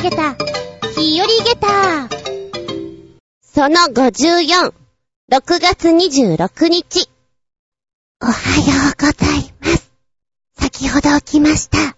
[0.00, 0.34] 投げた、
[0.98, 2.08] 日和げた。
[3.42, 4.72] その54、
[5.30, 7.10] 6月26日。
[8.22, 8.34] おはよ
[8.92, 9.92] うございます。
[10.58, 11.94] 先ほど起きました。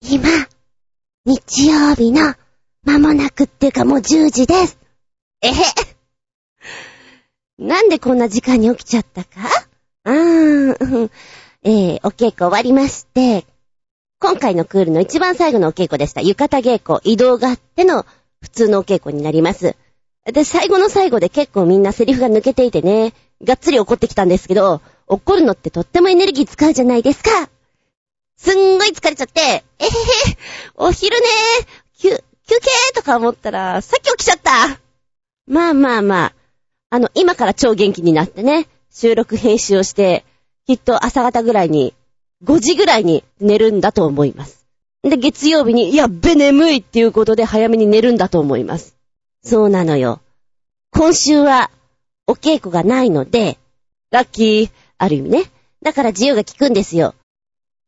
[0.00, 0.28] 今、
[1.24, 2.34] 日曜日の
[2.84, 4.78] 間もなくっていうかもう10時です。
[5.42, 5.52] えへ。
[7.56, 9.30] なんでこんな時間に起きちゃったか？
[10.02, 11.10] あーん、
[11.62, 13.46] えー、お稽古終わりまして、
[14.22, 16.20] 今回のクールの一番最後のお稽古でした。
[16.20, 18.04] 浴衣稽古、移動があっての
[18.42, 19.76] 普通のお稽古になります。
[20.26, 27.30] で、最後の最後で結構みんなセリフが抜けていてね、がっつり怒ってきたんですけど、怒るのってとってもエネルギー使うじゃないですか。
[28.36, 29.90] すんごい疲れちゃって、えへへ、
[30.74, 31.26] お昼ね
[31.96, 34.78] 休、休憩とか思ったら、さっき起きちゃった
[35.46, 36.34] まあまあまあ、
[36.90, 40.26] あの、今から超元気になってね、収録編集をして、
[40.66, 41.94] きっと朝方ぐらいに、
[42.44, 44.66] 5時ぐらいに寝るんだと思います。
[45.02, 48.96] で、月曜日に、やっべ眠いっていうことで早めに寝るんだと思います。
[49.42, 50.20] そうなのよ。
[50.90, 51.70] 今週は、
[52.26, 53.58] お稽古がないので、
[54.10, 55.44] ラッキー、ある意味ね。
[55.82, 57.14] だから自由が利くんですよ。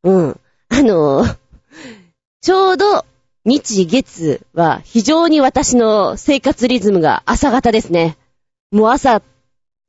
[0.05, 0.41] うん。
[0.69, 1.36] あのー
[2.41, 3.05] ちょうど、
[3.45, 8.17] 日月は非常に私の生活リズムが朝方ですね。
[8.73, 9.23] もう朝、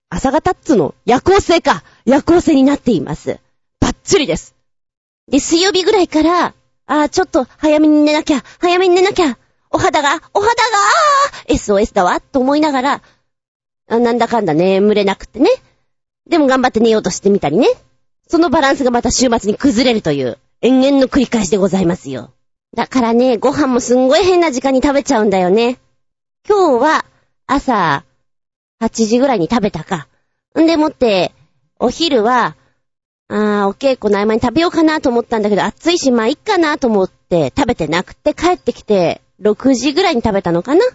[0.10, 0.94] 朝方っつうの？
[1.06, 3.40] 夜行性か夜行性になっています。
[3.80, 4.53] バッツリです。
[5.28, 6.54] で、水曜日ぐらいから、
[6.86, 9.38] ああ、ちょっと早めに寝なきゃ、早めに寝なきゃ、
[9.70, 10.52] お肌が、お肌が、
[11.48, 13.02] あー SOS だわ、と思いながら、
[13.88, 15.50] なんだかんだ眠れなくてね。
[16.30, 17.68] でも頑張って寝ようとしてみたりね。
[18.28, 22.32] そのバランスがまた週末に崩れるという、延々の繰り返しでございますよ。
[22.76, 25.78] だからね、ご飯もすんごい変な時間に食べちゃうんだよね。
[26.48, 27.06] 今日は、
[27.46, 28.04] 朝、
[28.82, 30.08] 8時ぐらいに食べたか。
[30.60, 31.34] んでもって、
[31.80, 32.56] お昼は、
[33.36, 40.86] あー、お稽古の合間に食べようかなと思ったんだけど、暑いし、まあ、いっかなと思って食べてなくて、帰ってきて、6時ぐらいに食べたのかな？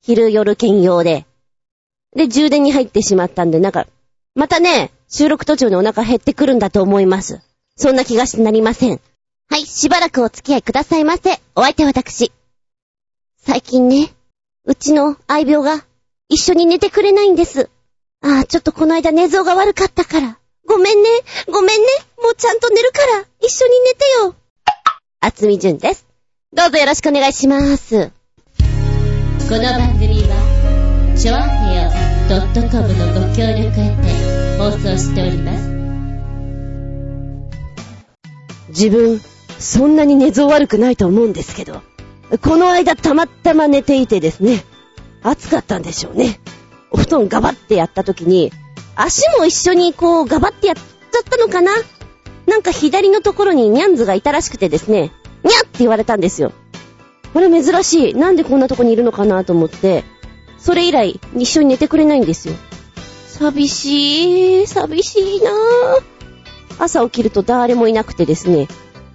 [0.00, 1.26] 昼夜兼用で。
[2.14, 3.88] で、充電に入ってしまったんで、なんか、
[4.36, 7.40] またね、収録途中にお腹減ってくるんだと思います。
[7.74, 9.00] そんな気がしなりません。
[9.50, 11.40] はい、しばらくお付き合いくださいませ。
[11.56, 12.30] お相手は私。
[13.38, 14.12] 最近ね、
[14.64, 15.84] うちの愛病が
[16.28, 17.70] 一緒に寝てくれないんです。
[18.20, 20.38] ああ、ちょっとこの間寝相が悪かったから。
[20.72, 21.10] ごめんね、
[21.48, 21.86] ごめんね。
[22.22, 24.34] もうちゃんと寝るから、一緒に寝てよ。
[25.20, 26.06] あつみじゅんです。
[26.54, 28.10] どうぞよろしくお願いします。
[28.10, 28.14] こ
[29.50, 31.90] の番組は、ちょあへよ
[32.70, 35.68] .com のご協力へて放送しております。
[38.68, 39.20] 自分、
[39.58, 41.82] そんなに寝相悪くないと思うんですけど、
[42.40, 44.64] この間たまたま寝ていてですね、
[45.22, 46.40] 暑かったんでしょうね。
[46.90, 48.50] お布団ガバってやった時に、
[48.94, 51.72] 足も一緒にこうガバってやっちゃったのかな？
[52.46, 55.12] なんか左のところにニャンズがいたらしくてですね、
[55.44, 56.52] ニャって言われたんですよ。
[57.32, 58.14] これ珍しい。
[58.14, 60.04] なんでこんなとこにいるのかなと思って、
[60.58, 62.54] それ以来一緒に寝てくれないんですよ。
[63.28, 65.54] 寂しい、寂しいなぁ。
[66.78, 68.68] 朝起きると誰もいなくてですね、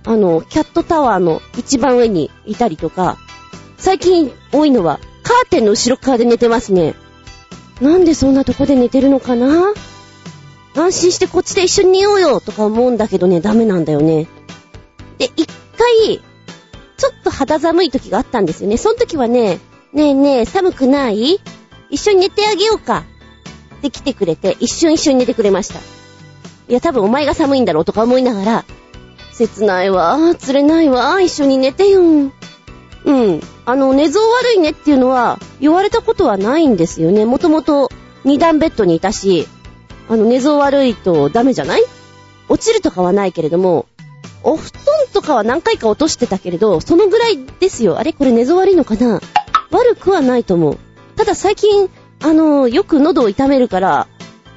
[0.05, 3.17] あの、キャットタワーの一番上にいたりとか、
[3.77, 6.95] 最近多いのはカーテンの後ろ側で寝てますね。
[7.81, 9.73] なんでそんなとこで寝てるのかな？
[10.75, 14.27] 安心してこっちで一緒に寝ようよとか思うんだけどね、ダメなんだよね。
[15.17, 16.21] で、一回、
[16.97, 18.77] ちょっと肌寒い時があったんですよね。
[18.77, 19.59] その時はね、
[19.93, 21.39] ねえねえ、寒くない？
[21.89, 23.05] 一緒に寝てあげようか。
[23.77, 25.79] って来てくれて、一瞬一緒に寝てくれました。
[26.67, 28.65] いや、多分お前が寒いんだろうとか思いながら、
[29.33, 32.01] 切ないわ、釣れないわ、一緒に寝てよ。
[33.07, 33.41] うん。
[33.65, 37.25] あの、寝相悪いねっていうのは、言われたことはないんですよね。
[37.25, 37.89] もともと、
[38.25, 39.47] 二段ベッドにいたし、
[40.09, 41.83] あの、寝相悪いとダメじゃない？
[42.49, 43.85] 落ちるとかはないけれども、
[44.43, 44.81] お布団
[45.13, 47.97] とかは何回か落としてたけれど、そのぐらいですよ。
[47.97, 48.13] あれ？
[48.13, 49.21] これ寝相悪いのかな？
[49.71, 50.77] 悪くはないと思う。
[51.15, 51.89] ただ最近、
[52.21, 54.07] あの、よく喉を痛めるから、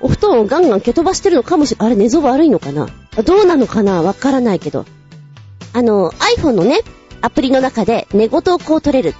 [0.01, 2.89] お布団をガンガン蹴飛ばしてるのかもしれ、あれ寝相悪いのかな？
[3.25, 4.03] どうなのかな？
[4.03, 4.87] わからないけど。
[5.73, 6.81] あの、iPhone のね、
[7.23, 9.15] アプリの中で寝言をこう取れる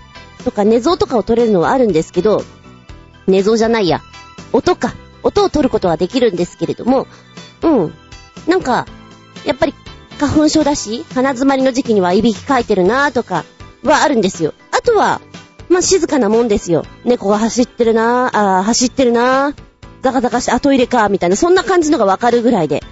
[0.45, 2.43] とか寝相とかを取れるのはあるんですけど、
[3.27, 4.01] 寝相じゃないや。
[4.53, 4.95] 音か。
[5.23, 7.07] 音を取ることはできるんですけれども、
[7.63, 7.95] うん。
[8.49, 8.87] なんか、
[9.45, 9.75] やっぱり
[10.19, 13.45] 花粉症だし、鼻詰まりの時期にはいびきかいてるなーとか
[13.85, 14.55] はあるんですよ。
[14.73, 15.21] あとは、
[15.69, 16.85] まあ、静かなもんですよ。
[17.05, 19.55] 猫が走ってるなー、あー走ってるなー、
[20.03, 22.83] ザカザカして、あ、トイレか、みたいな、そんな感じのがわかるぐらいで。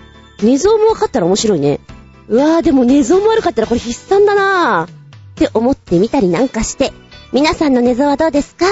[0.43, 1.81] 寝相もわかったら面白いね。
[2.28, 4.98] うわー、でも寝相も悪かったらこれ必殺だなー
[5.38, 6.93] って思ってみたりなんかして、
[7.32, 8.67] 皆さんの寝相はどうですか？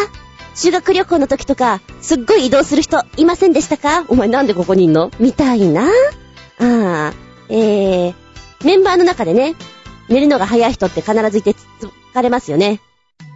[0.56, 4.04] 修学旅行の時とか、すっごい移動する人いませんでしたか？
[4.08, 5.12] お前なんでここにいんの？
[5.20, 5.88] みたいな。
[6.58, 7.12] あー、
[7.50, 8.14] えー、
[8.64, 9.54] メンバーの中でね、
[10.08, 12.80] 寝るのが早い人って必ずいて疲れますよね。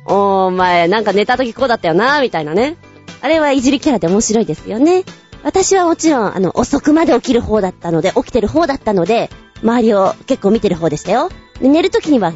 [0.07, 2.77] おー前、なんか寝た時こうだったよな、みたいなね。
[3.21, 5.05] あれはいじりキャラで面白いですよね。
[5.43, 9.31] 私はもちろん、あの、遅くまで起きる方だったので、起きてる方だったので、
[9.63, 11.31] 周りを結構見てる方でしたよ。
[11.61, 12.33] で寝る時には、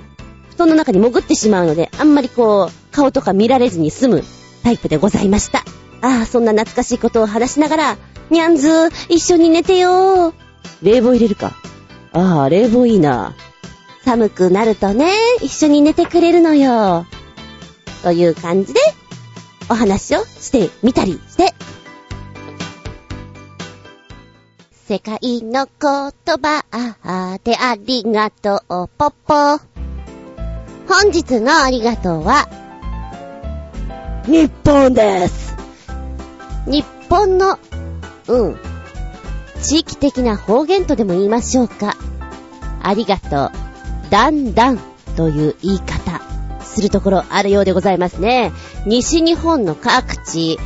[0.54, 4.24] 布団の中に潜ってしまうので、あんまりこう、顔とか見られずに済む
[4.62, 5.64] タイプでございました。
[6.00, 7.96] ああ、そんな懐かしいことを話しながら、
[8.30, 10.32] にゃんずー、一緒に寝てよー。
[10.82, 11.52] 冷房入れるか？
[12.12, 13.34] ああ、冷房いいな。
[14.04, 15.10] 寒くなるとね、
[15.40, 17.06] 一緒に寝てくれるのよ。
[18.02, 18.80] という感じで、
[19.68, 21.54] お話をしてみたりして。
[24.86, 26.64] 世界の言葉
[27.42, 29.64] でありがとう、ポッポ。
[30.86, 32.46] 本日のありがとうは、
[34.26, 35.56] 日本です。
[36.66, 37.58] 日本の、
[38.28, 38.56] うん、
[39.62, 41.96] 地域的な方言とでも言いましょうか。
[42.82, 44.78] ありがとう、だんだん
[45.16, 46.20] という言い方、
[46.62, 48.52] するところあるようでございますね。
[48.84, 50.58] 西日本の各地、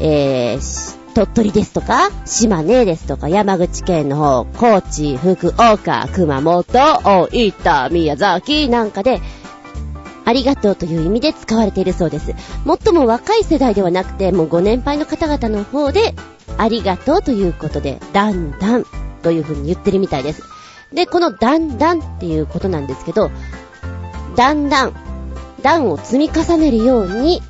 [0.00, 6.64] えー、鳥取ですとか、島根ですとか、山口県の方、高知、福岡、熊本、
[7.04, 9.20] 大分、宮崎なんかで、
[10.30, 12.36] ありがとうという意味で使われているそうです。
[12.84, 16.14] 最も若い世代ではなくて、もうご年配の方々の方で、
[16.56, 18.84] ありがとうということで、だんだん
[19.22, 20.44] という風に言ってるみたいです。
[20.92, 23.32] で、このだんだんっていうことなんですけど、
[24.36, 24.94] だんだん、
[25.62, 27.42] 段を積み重ねるように、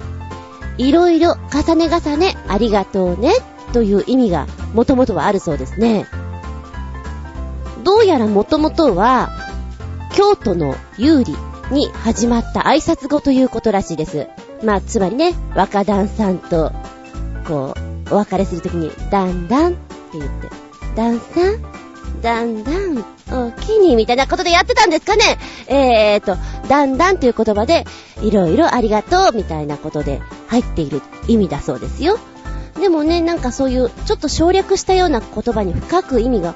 [0.78, 3.34] いろいろ重ね重ねありがとうね
[3.74, 6.06] という意味がもともとはあるそうですね。
[7.84, 9.28] どうやらもともとは、
[10.14, 11.36] 京都の有利
[11.70, 14.26] に始まった挨拶語ということらしいです。
[14.64, 16.72] まあ、つまりね、若旦さんと、
[17.46, 17.74] こ
[18.10, 19.78] う、お別れするときに、だんだんって
[20.14, 20.48] 言って、
[20.96, 21.62] だんさん、
[22.22, 23.04] だんだん、
[23.46, 25.38] おきに、みたいなことでやってたんですかね?
[25.68, 26.36] えーと、
[26.68, 27.84] だんだんという言葉で、
[28.20, 32.18] いろいろありがとう、みたいなことで入っている意味だそうですよ。
[32.80, 36.54] でもね、なんかそういう、ちょっと省略したような言葉に深く意味が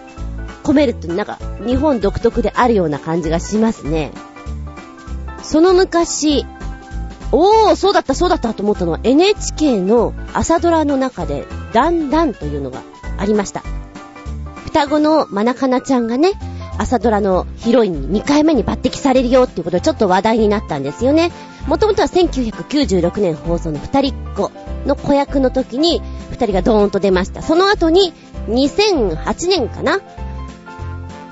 [0.64, 4.10] 込めるって、なんか、日本独特であるような感じがしますね。
[5.44, 6.46] その昔、
[7.30, 12.82] おー、そうだったそうだったと思ったのは NHK の朝ドラの中で、だんだんというのが
[13.18, 13.62] ありました。
[14.64, 16.32] 双子のマナカナちゃんがね、
[16.78, 21.30] 朝ドラのヒロインに2回目に抜擢されるよっていうことでちょっと話題になったんですよね。
[21.68, 24.50] もともとは1996年放送の二人っ子
[24.84, 27.42] の子役の時に二人がドーンと出ました。
[27.42, 28.12] その後に
[28.48, 30.00] 2008年かな？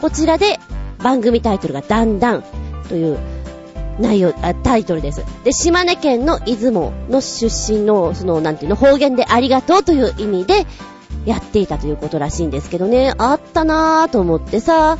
[0.01, 0.61] こちらで
[0.99, 2.45] 番組タイトルがだんだん
[2.89, 3.19] という
[3.99, 5.25] 内容、あタイトルです。
[5.45, 10.67] で、島根県の出雲の出身の、その、なんていうの、方言でありがとうという意味で
[11.25, 14.99] やっていたということらしいんですけどね、あったなぁと思ってさ、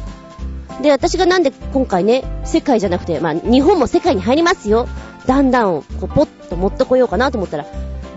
[0.83, 4.89] で、私がなんで今回ね、世界じゃなくて、まあ、日本も世界に入りますよ。
[5.27, 7.67] だんだんをこうポッと持ってこようかなと思ったら、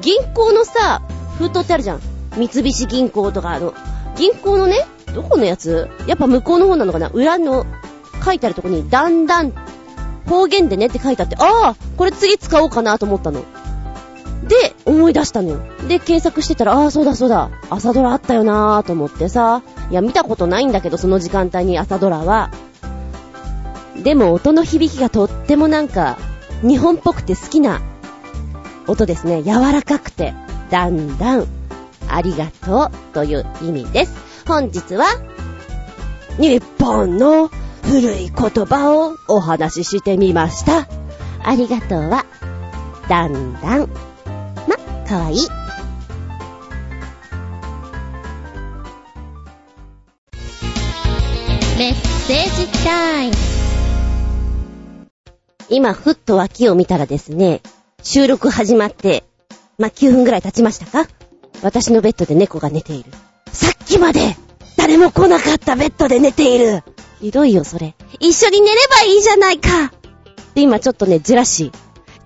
[0.01, 1.01] 銀行のさ、
[1.38, 2.01] 封筒ってあるじゃん。
[2.36, 3.74] 三菱銀行とか、あの、
[4.16, 5.89] 銀行のね、どこのやつ？
[6.07, 7.10] やっぱ向こうの方なのかな？
[7.10, 7.66] 裏の
[8.24, 9.54] 書いてあるとこに、だんだん、
[10.27, 13.44] 方言でねって書いてあって、ああ、これ次使おうかなと思ったの。
[14.48, 15.60] で、思い出したのよ。
[15.88, 22.52] で、検索してたら、ああ、そうだそうだ、朝ドラあったよなーと思ってさ、いや、見たことないんだけど、その時間帯に朝ドラは。
[24.04, 26.18] でも、音の響きがとってもなんか、
[26.61, 27.81] 日本っぽくて好きな
[28.88, 29.44] 音ですね。
[29.44, 30.33] 柔らかくて、
[30.69, 31.47] だんだん、
[32.07, 34.14] ありがとうという意味です。
[34.47, 35.06] 本日は、
[36.38, 37.49] 日本の
[37.85, 40.87] 古い言葉をお話ししてみました。
[41.44, 42.25] ありがとうは、
[43.07, 43.89] だんだん。
[44.68, 44.75] ま、
[45.07, 45.37] かわいい。
[51.77, 53.35] メッセージタイム。
[55.69, 57.61] 今、ふっと脇を見たらですね、
[58.01, 59.23] 収録始まって、
[59.77, 61.07] まあ、9分ぐらい経ちましたか？
[61.61, 63.11] 私のベッドで猫が寝ている。
[63.51, 64.35] さっきまで、
[64.75, 66.83] 誰も来なかったベッドで寝ている。
[67.22, 67.95] ひどいよ、それ。
[68.19, 69.94] 一緒に寝ればいいじゃないか。
[70.54, 71.72] で、今ちょっとね、ジェラシー。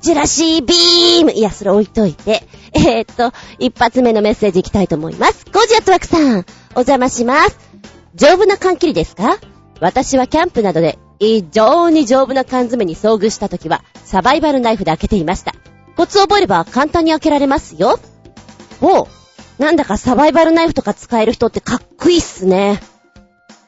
[0.01, 2.43] ジェラシービームいや、それ置いといて。
[2.73, 5.45] えー、っと、一発目のメッセージいきたいと思います。
[5.45, 7.57] コージアットワークさん、お邪魔します。
[8.15, 9.37] 丈夫な缶切りですか？
[9.81, 15.53] 私はキャンプなどで非常に丈夫な缶詰に遭遇した時はサバイバルナイフで開けていました。
[15.95, 17.99] コツを覚えれば簡単に開けられますよ。
[18.81, 19.07] おう。
[19.57, 22.81] なんだかサバイバルナイフとか使える人ってかっこいいっすね。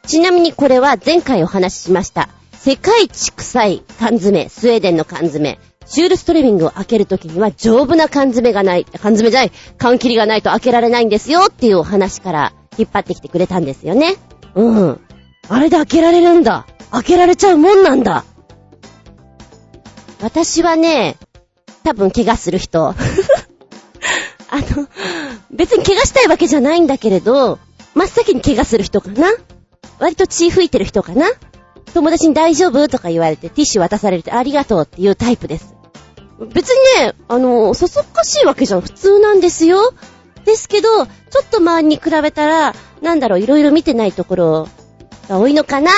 [0.08, 2.30] ちなみにこれは前回お話ししました。
[2.54, 5.60] 世界一臭い缶詰、スウェーデンの缶詰。
[5.86, 14.16] シュールストレミングを開けるときには丈夫な缶詰がない、缶詰じゃない、缶切りがないと開けられないんですよっていうお話から引っ張ってきてくれたんですよね。
[14.56, 15.00] うん。
[15.50, 16.66] あれで開けられるんだ。
[16.92, 18.26] 開けられちゃうもんなんだ。
[20.22, 21.18] 私はね、
[21.84, 22.90] 多分怪我する人。
[24.50, 24.88] あの、
[25.52, 27.60] 別に怪我したいわけじゃないんだけれど、
[27.96, 29.32] 真っ先に怪我する人かな
[30.02, 31.28] 割と血吹いてる人かな？
[31.94, 32.90] 友達に大丈夫？
[32.90, 35.76] とか言われてティッシュ渡されるとありがとうっていうタイプです。
[36.54, 38.82] 別にね、あの、そそっかしいわけじゃん。
[38.82, 39.94] 普通なんですよ。
[40.44, 41.12] ですけど、ちょ
[41.44, 44.68] っと周りに比べたら、なんだろう、いろいろ見てないところ
[45.30, 45.92] が多いのかな？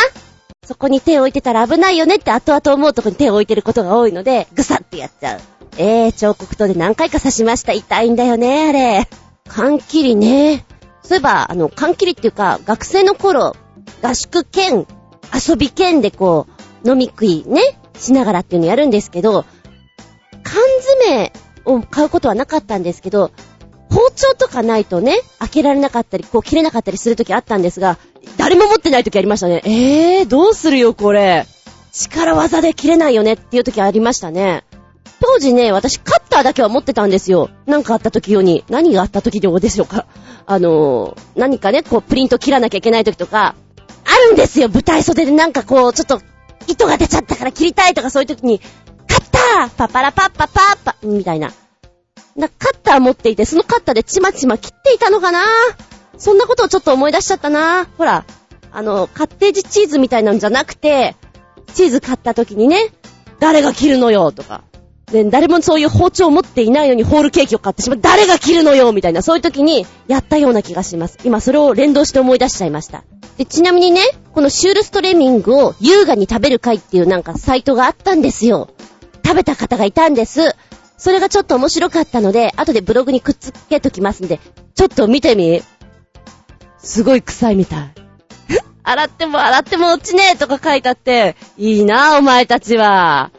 [0.66, 5.40] そこに手を置いてたら危ないよねって後々思うとこに手を置いてることが多いので、ぐさってやっちゃう。
[5.78, 7.72] えー、彫刻刀で何回か刺しました。
[7.72, 9.08] 痛いんだよね、あれ。
[9.48, 10.66] 缶切りね。
[11.04, 13.56] そういえば、あの、缶切りっていうか、学生の頃、
[14.04, 14.86] 合宿兼、
[15.34, 16.48] 遊び兼でこ
[16.84, 17.62] う、飲み食いね、
[17.98, 19.46] しながらっていうのやるんですけど、
[20.44, 20.62] 缶
[21.06, 21.32] 詰
[21.66, 23.32] を買うことはなかったんですけど、
[23.90, 27.98] 包丁とかないとね、開けられなかったり、こう切れなかったりするときあったんですが、
[28.38, 29.62] 誰も持ってないときありましたね。
[29.66, 31.46] えー、どうするよ、これ。
[31.94, 34.66] 力技で切れないよねっていうときありましたね。
[35.22, 37.50] 当時ね、私カッターだけは持ってたんですよ。
[37.66, 38.66] なんかあった時用に。
[38.68, 40.08] 何があった時用でしょうか。
[40.46, 43.56] あのー、何かね、こうプリント切らなきゃいけない時とか、
[44.14, 46.22] あるんですよ、舞台袖でなんかこう、ちょっと、
[46.68, 51.52] 糸が出ちゃったから切りたいとかそういう時に、カッターパパラパッパパッパみたいな。
[52.36, 55.40] な、カッター持っていて、そのカッターでちまちま切っていたのかな
[56.18, 58.26] そんなことをちょっと思い出しちゃったなほら、
[58.72, 61.16] あの、カッテージチーズみたいなんじゃなくて、
[61.74, 62.92] チーズ買った時にね、
[63.40, 64.64] 誰が切るのよとか、
[65.12, 68.00] で、誰もそういう包丁を持っていないのにホールケーキを買ってしまう。
[68.00, 71.20] 誰が切るのよみたいな、そういう時にやったような気がします。
[71.24, 73.04] 今それを連動して思い出しちゃいました。
[73.38, 74.02] で、ちなみにね、
[74.34, 78.70] このシュールストレミングを優雅に食べる会っていうなんかサイトがあったんですよ。
[79.26, 80.56] 食べた方がいたんです。
[80.98, 84.40] それがちょっと面白かったので、後でブログにくっつけときますんで、
[84.76, 85.62] ちょっと見てみ。
[86.78, 87.94] すごい臭いみたい。
[88.84, 93.32] 洗っても洗っても落ちねえとか書いてあって、いいなお前たちは。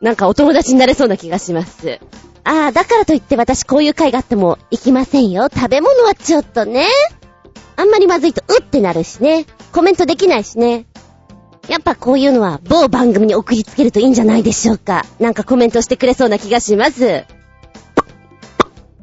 [0.00, 2.00] なんかお友達になれそうな気がします。
[2.44, 5.48] ああ、だからといって私こういう会があっても行きませんよ。
[5.52, 6.86] 食べ物はちょっとね。
[7.78, 9.46] あんまりまずいとうってなるしね。
[9.72, 10.86] コメントできないしね。
[11.68, 15.06] やっぱこういうのは某番組に送りつけるといいんじゃないでしょうか。
[15.20, 17.24] なんかコメントしてくれそうな気がします。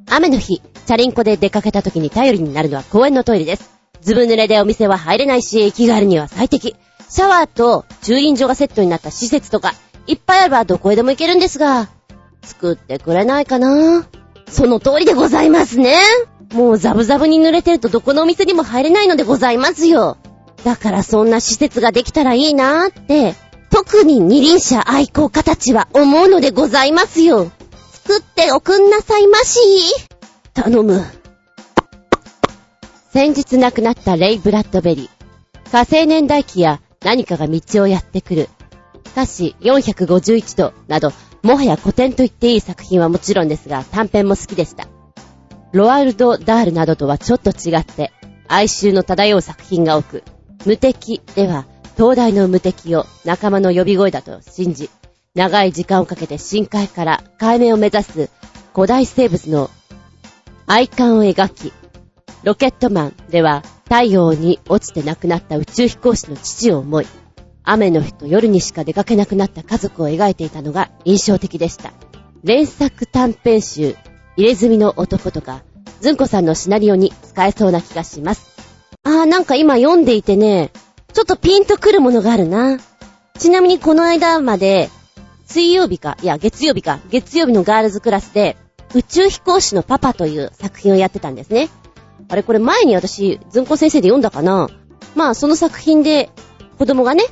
[0.10, 3.70] 雨の日、チャリンコで出かけた時に頼りになるのは公園のトイレです。
[4.02, 6.76] ずぶ濡れでお店は入れないし、駅があるには最適。
[7.08, 9.74] シャワーと駐輪場がセットになった施設とか、
[10.06, 11.88] いっぱいあればどこへでも行けるんですが、
[12.44, 14.06] 作ってくれないかな
[14.50, 15.96] その通りでございますね。
[16.56, 20.18] もうザブザブに濡れてるとどこのお店にも入れないのでございますよ。
[20.64, 23.36] だからそんな施設ができたらいいなーって、
[23.70, 27.52] 特に二輪車愛好家たちは思うのでございますよ。
[27.92, 29.60] 作っておくんなさいまし。
[30.54, 31.04] 頼む。
[33.12, 35.72] 先日亡くなったレイ・ブラッドベリー。
[35.72, 38.50] 火星年代記や何かが道をやってくる。
[39.12, 41.12] 歌詞451度など、
[41.44, 44.95] もはや古典と言っていい作品はもちろんですが、短編も好きでした。
[45.76, 48.14] ロワールド・ダールなどとはちょっと違って、
[48.48, 50.24] 哀愁の漂う作品が多く、
[50.66, 51.66] 無敵では、
[51.98, 54.90] 東大の無敵を仲間の呼び声だと信じ、
[55.34, 58.30] 長い時間をかけて深海から海面を目指す
[58.74, 59.70] 古代生物の
[60.66, 61.74] 愛感を描き、
[62.44, 67.08] ロケットマンでは太陽に落ちて亡くなった宇宙飛行士の父を思い、
[67.66, 71.92] 雨の日と夜にしか出かけなくなった家族を描いていたのが印象的でした。
[72.46, 73.98] 連作短編集、
[74.38, 75.64] 入れ墨の男とか、
[76.02, 78.56] ずんこさんのシナリオに使えそうな気がします。
[79.04, 80.72] あーなんか今読んでいてね、
[81.14, 82.78] ちょっとピンとくるものがあるな。
[83.40, 84.90] ちなみにこの間まで、
[85.46, 88.58] 水曜日か、いや月曜日か、月曜日のガールズクラスで、
[88.94, 91.70] 宇宙飛行士のパパという作品をやってたんですね。
[92.28, 94.70] あれこれ前に私、ずんこ先生で読んだかな
[95.16, 96.30] まあその作品で、
[96.78, 97.24] 子供がね、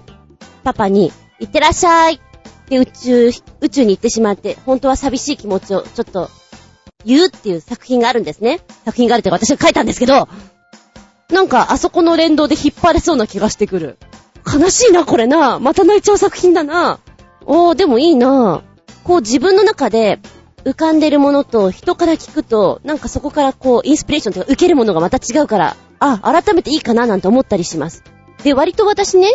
[0.64, 2.20] パパに、行ってらっしゃいっ
[2.70, 6.30] て宇宙、宇宙に行ってしまって、本当は寂しい気持ちをちょっと
[7.06, 8.62] 言うっていう作品があるんですね。
[8.86, 10.28] 作品があるって私が書いたんですけど、
[11.30, 13.98] なんかあそこの連動で引っ張れそうな気がしてくる。
[14.46, 15.60] 悲しいな、これな。
[15.60, 17.00] また泣いちゃう作品だな。
[17.46, 18.64] おー、でもいいな。
[19.04, 20.20] こう自分の中で
[20.64, 28.04] 浮かんでるものと人から聞くと、なんかそこからこうインスピレーションというか受けるものがまた違うから、あ、改めていいかななんて思ったりします。
[28.44, 29.34] で、割と私ね、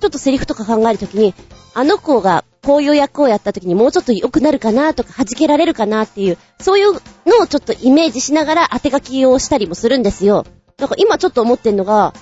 [0.00, 1.34] ちょっとセリフとか考えるときに、
[1.74, 6.98] あの子がこういう役をやったときにもうちょっと良くなるかなとか弾けられるかなっていう、そういうの
[7.42, 10.44] をちょっとイメージしながら当て書きをしたりもするんですよ。
[10.78, 12.14] なんか今ちょっと思ってんのが、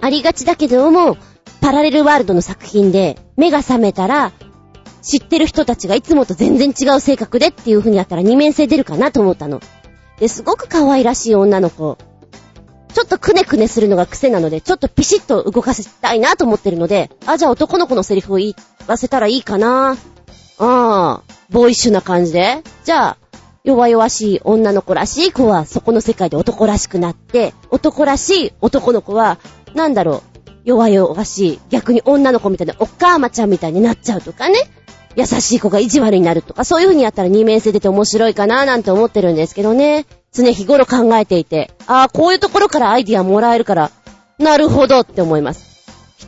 [0.00, 1.16] ありがちだけども、
[1.60, 4.32] パラレルワールドの作品で、目が覚めたら、
[5.02, 9.60] 知ってる人たちがいつもと全然違う性格でっていう風にやったら二面性出るかなと思ったの。
[10.18, 11.96] で、すごく可愛らしい女の子。
[12.92, 18.54] ちょっとくねくねするのが癖なので、ちょっとピシッと動かせたいなと思ってるので、あ、じゃあ男の子のセリフを言
[18.86, 19.90] わせたらいいかな。
[19.90, 19.96] あ
[20.58, 22.62] あ、ボーイッシュな感じで。
[22.84, 23.16] じゃあ、
[23.64, 29.38] 弱々しい女の子らしい子はそこの世界で男らしくなって、男らしい男の子は、
[29.74, 34.56] なんだろう、弱々しい、逆に女の子みたいな、お母まちゃんみたいになっちゃうとかね。
[35.16, 40.04] 優しい子が意地悪になるとか、そういう風にやったら二面性出て面白いかななんて思ってるんですけどね。
[40.36, 43.90] 常日頃考えていて、ああ、こういうところからアイディアもらえるから、
[44.38, 45.76] なるほどって思います。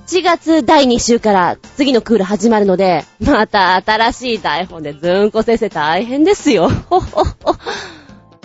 [0.06, 6.70] 7月第2週から次のクール始まるので、また新しい台本でずんこ先生大変ですよ。
[6.70, 7.54] ほほほ。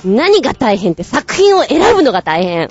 [0.04, 2.70] 何が大変って作品を選ぶのが大変。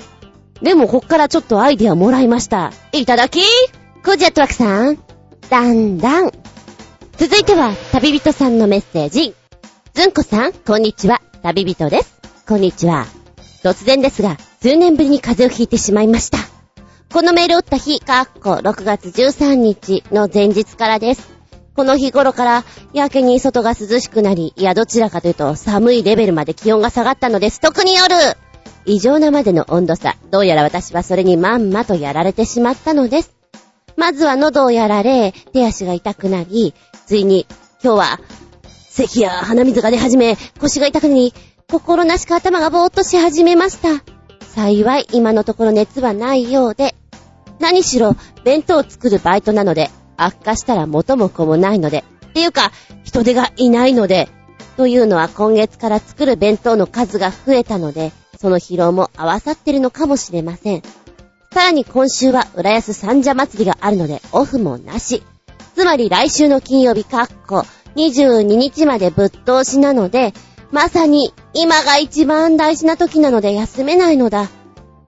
[0.61, 2.71] でもこっからちょっとアイディアもらいました。
[2.91, 3.41] いただき
[4.05, 4.99] コジアットワークさん。
[5.49, 6.31] だんだん。
[7.17, 9.33] 続いては、旅人さんのメッセージ。
[9.93, 11.21] ずんこさん、こんにちは。
[11.41, 12.12] 旅人です。
[12.45, 13.05] こんにちは。
[13.63, 16.39] 突然ですが、数年ぶりに風邪をひいてしまいました。
[17.13, 21.31] このメールを打った日、かっこ6月13日の前日からです。
[21.73, 27.61] この日頃からやけに外が涼しくなり、いやどちらかというと寒いレベルまで気温が下がったのです。
[27.61, 28.13] 特に夜
[28.85, 30.17] 異常なまでの温度差。
[30.29, 33.33] どうやら私はそれにまんまとやられてしまったのです。
[33.95, 36.73] まずは喉をやられ、手足が痛くなり、
[37.05, 37.47] ついに
[37.81, 38.19] 今日は
[38.89, 41.33] 咳や鼻水が出始め、腰が痛くなり、
[41.73, 44.03] 心なしか頭がぼーっとし始めました。
[44.45, 46.93] 幸い今のところ熱はないようで、
[47.59, 52.71] 何しろ、弁当を作るバイトなので、悪化したら元も子もないので、っていうか、
[53.03, 54.29] 人手がいないので、
[54.77, 60.83] というのは今月から作る弁当の数が増えたので、その疲労も合わさってるのかもしれません。
[61.53, 65.23] さらに今週は浦安三社祭りがあるので、オフもなし。
[65.73, 67.65] つまり来週の金曜日、かっこ、
[67.95, 70.35] 22日までぶっ通しなので、
[70.73, 74.49] まさに今が一番大事な時なので休めないのだ。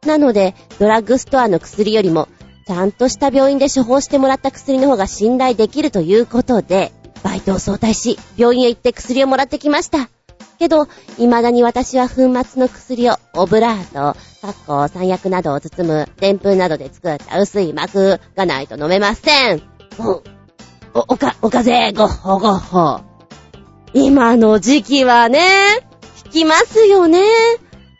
[0.05, 2.27] なので、ドラッグストアの薬よりも
[2.67, 6.91] ちゃんとした病院で処方してもらった薬の方が信頼できるということで、
[7.23, 10.07] バイトを早退し、病院へ行って薬をもらってきました。
[10.59, 10.85] けど、
[11.17, 19.63] 未だに私は粉末の薬をオブラート、カッコ、三薬などを包む、澱粉などで作った薄い膜がないと飲めません。
[19.97, 20.21] お、
[20.93, 23.14] お、おか、お風邪、ごっほごっほ。
[23.95, 25.39] 今の時期はね、
[26.25, 27.21] 効きますよね。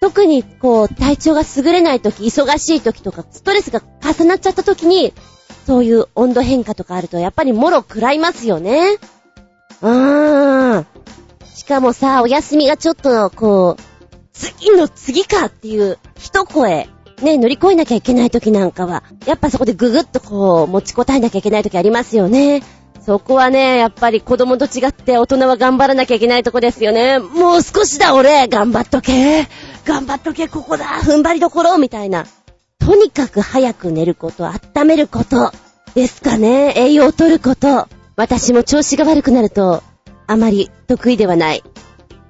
[0.02, 5.14] 特にこう、体調が優れない時、忙しい時とか、ストレスが重なっちゃった時に、
[5.66, 8.98] そういう温度変化とかあると、やっぱりもろ食らいますよね。
[9.82, 10.86] うーん。
[11.56, 13.82] しかもさ、お休みがちょっと、こう、
[14.34, 16.90] 次の次かっていう一声、
[17.22, 22.62] ね、乗り越えなきゃいけない時なんかは、やっぱそこでぐぐっとこう、持ちこたえなきゃいけない時ありますよね。
[23.06, 27.20] そこはね、やっぱり子供と違って大人は頑張らなきゃいけないとこですよね。
[27.20, 29.48] もう少しだ俺頑張っとけ
[29.86, 32.26] 頑張っとけここだ踏ん張りどころみたいな。
[32.80, 35.52] とにかく早く寝ること、温めること、
[35.94, 36.74] ですかね。
[36.76, 37.88] 栄養を取ること。
[38.16, 39.84] 私も調子が悪くなると、
[40.28, 41.64] あまり得意ではない。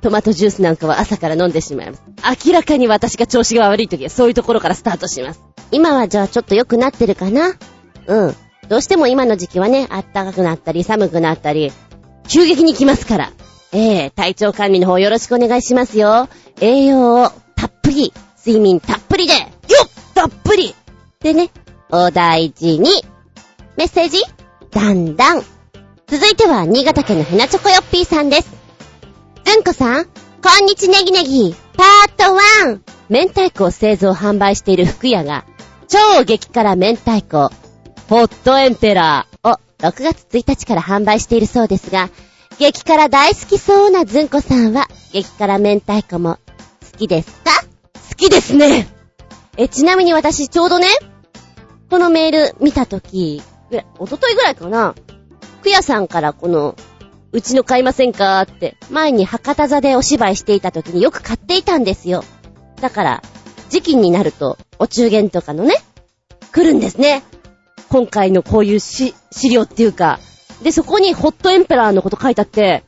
[0.02, 2.04] トマトジュースなんかは朝から飲んでしまいます。
[2.46, 5.42] 明らかに私が調子が悪い時はそういうところからスタートします。
[5.72, 7.54] 今はじゃあちょっと良くなってるかな？
[8.08, 8.36] うん。
[8.68, 11.72] どうしても今の時期はね、暖かくなったり寒くなったり、
[12.28, 13.32] 急激に来ますから。
[13.72, 16.30] ええー、体調管理の方よろしくお願いしますよ。
[16.62, 18.14] 栄養をたっぷり、
[18.46, 19.48] 睡眠たっぷりで、よ
[19.86, 20.74] ったっぷり
[21.20, 21.50] でね、
[21.90, 22.90] お大事に。
[23.76, 24.22] メッセージ
[24.72, 25.44] だんだん。
[26.08, 28.50] 続いては、新潟県のひなチョコヨッピーさんです。
[29.44, 30.10] ずんこさん、こ
[30.62, 32.80] んにちネギネギ、パート 1!
[33.10, 35.46] 明太子を製造販売している福屋が、
[35.88, 37.52] 超激辛明太子、
[38.08, 42.10] ホットエンペラーを6月1日から販売しているそうですが、
[42.60, 46.38] 激辛大好きそうなずんこさんは、激辛明太子も
[46.92, 47.52] 好きですか？
[48.10, 48.88] 好きですね
[49.58, 50.88] え、ちなみに私ちょうどね、
[51.90, 53.42] このメール見たとき、
[53.98, 54.96] おとといぐらいかな、
[55.64, 56.76] くやさんからこの、
[57.32, 62.24] うちの買いませんかって、前に博多座でお芝居していた時によく買っていたんですよ。
[62.80, 63.24] だから、
[63.70, 65.76] 時期になると、お中元とかのね、
[66.54, 67.24] 来るんですね。
[67.90, 69.14] 今回のこういう資
[69.52, 70.20] 料っていうか、
[70.64, 72.84] で、そこにホットエンペラーのこと書いてあって、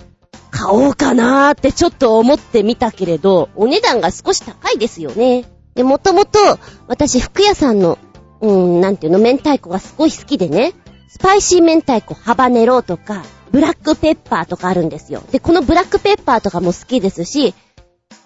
[0.52, 5.46] 買おうかなーってちょっと思ってみたけれど、お値段が少し高いですよね。
[5.76, 6.40] で、もともと、
[6.88, 8.00] 私、福屋さんの、
[8.42, 10.74] うーん、なんていうの、明太子がすごい好きでね、
[11.10, 15.22] スパイシー明太子ハバネロとか、ブラックペッパーとかあるんですよ。
[15.32, 17.54] で、このブラックペッパーとかも好きですし、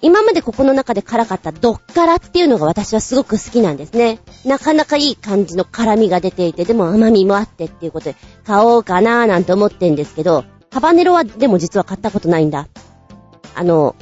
[0.01, 4.19] 今までここの中で辛かったドッカラっていうのが私はすごく好きなんですね。
[4.45, 12.67] なかなかいい感じの辛みが出ていて、でも甘みもあってっていうことで、買おうかなーなんて思ってんですけど、ハバネロはでも実は買ったことないんだ。
[13.53, 13.95] あの、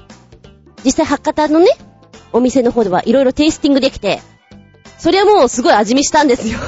[0.85, 1.67] 実際博多のね、
[2.31, 4.21] お店の方ではいろいろテイスティングできて、
[4.97, 6.59] それはもうすごい味見したんですよ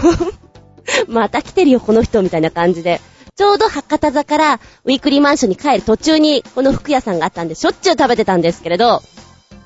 [1.07, 2.99] また来てるよ、この人、みたいな感じで。
[3.35, 9.01] ちょうど博多座からウィークリーマンションに帰る途中にこの服屋さんがあったんでしょっちゅう食べてたんですけれど、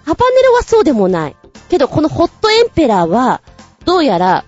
[0.05, 1.35] ハパネロはそうでもない。
[1.69, 3.41] けどこのホットエンペラーは、
[3.85, 4.45] どうやら、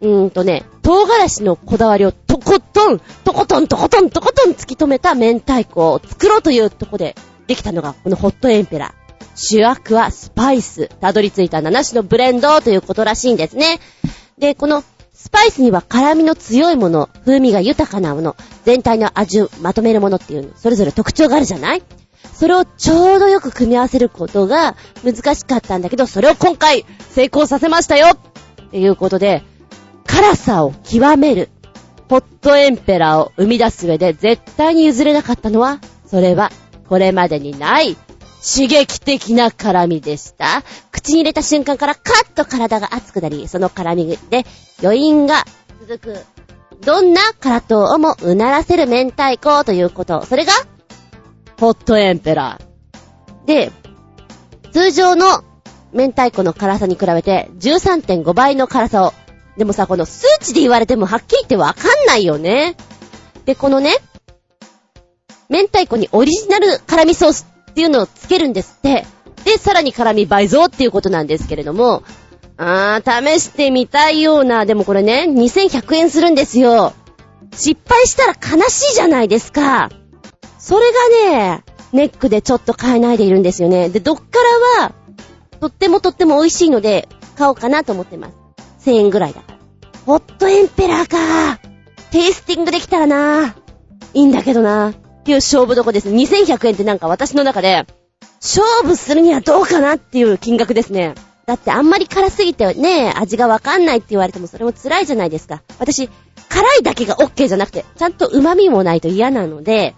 [0.00, 7.14] うーんとね、唐辛子のこだわりをとことん、とことん、とことん、とことん突き止めた明太子を作ろうというとこで
[7.46, 9.24] できたのがこのホットエンペラー。
[9.36, 10.88] 主役はスパイス。
[11.00, 13.80] たどり着いた7種のブレンドということらしいんですね。
[14.38, 14.82] で、この
[15.22, 21.82] スパイスには辛味の強いもの、風味が豊かなもの、全体の味をまとめるものっていう、それぞれ特徴があるじゃない？
[22.32, 28.12] それをちょうどよく組み合わせることが難しかったんだけど、それを今回成功させましたよ！
[28.14, 29.42] っていうことで、
[30.06, 31.50] 辛さを極める、
[32.08, 36.50] ホットエンペラーを生み出す上で絶対に譲れなかったのは、それは
[36.88, 37.94] これまでにない
[38.42, 40.62] 刺激的な辛味でした。
[40.90, 44.44] 口に入れた瞬間からカッと体が熱くなり、その辛味で
[44.82, 45.44] 余韻が
[45.80, 46.24] 続く。
[46.84, 50.24] どんな辛党をもうならせる明太子ということ。
[50.24, 50.52] それが、
[51.58, 53.46] ホットエンペラー。
[53.46, 53.70] で、
[54.72, 55.44] 通常の
[55.92, 59.12] 明太子の辛さに比べて13.5倍の辛さを。
[59.58, 62.76] でもさ、この数値で言われてもはっきり言ってわかんないよね。
[63.44, 63.96] で、このね、
[65.50, 69.06] 明太子にオリジナル辛味ソースっていうのをつけるんですって。
[69.44, 72.02] で、さらに辛味倍増っていうことなんですけれども、
[72.56, 76.92] あー、試してみたいような、でもこれね、2100円するんですよ。
[77.54, 79.88] 失敗したら悲しいじゃないですか。
[80.58, 80.86] それ
[81.24, 83.88] がね、ネックでちょっと買えないでいるんですよね。
[83.88, 84.22] で、どっか
[84.78, 84.92] らは、
[85.60, 88.34] とってもとっても美味しいので、買おうかなと思ってます。
[88.90, 89.58] 1000円ぐらいだから。
[90.06, 91.60] ホットエンペラーか
[92.10, 93.54] テイスティングできたらな。
[94.12, 94.92] いいんだけどな。
[95.20, 96.08] っていう勝負どこです。
[96.08, 97.86] 2100円ってなんか私の中で、
[98.40, 101.14] 勝負するにはどうかなっていう金額ですね。
[101.46, 105.62] だってあんまり辛すぎてね、味がわかんないって言われてもそれも辛いじゃないですか。
[105.78, 106.08] 私、
[106.48, 109.94] 辛いだけが OK じゃなくて、ちゃんと旨味もないと嫌なので、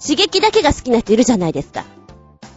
[0.00, 1.84] 刺激だけが好きな人いるじゃないですか。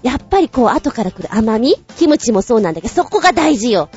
[0.02, 3.90] やっぱりこう後から来る甘みキムチもそうなんだけど、そこが大事よ。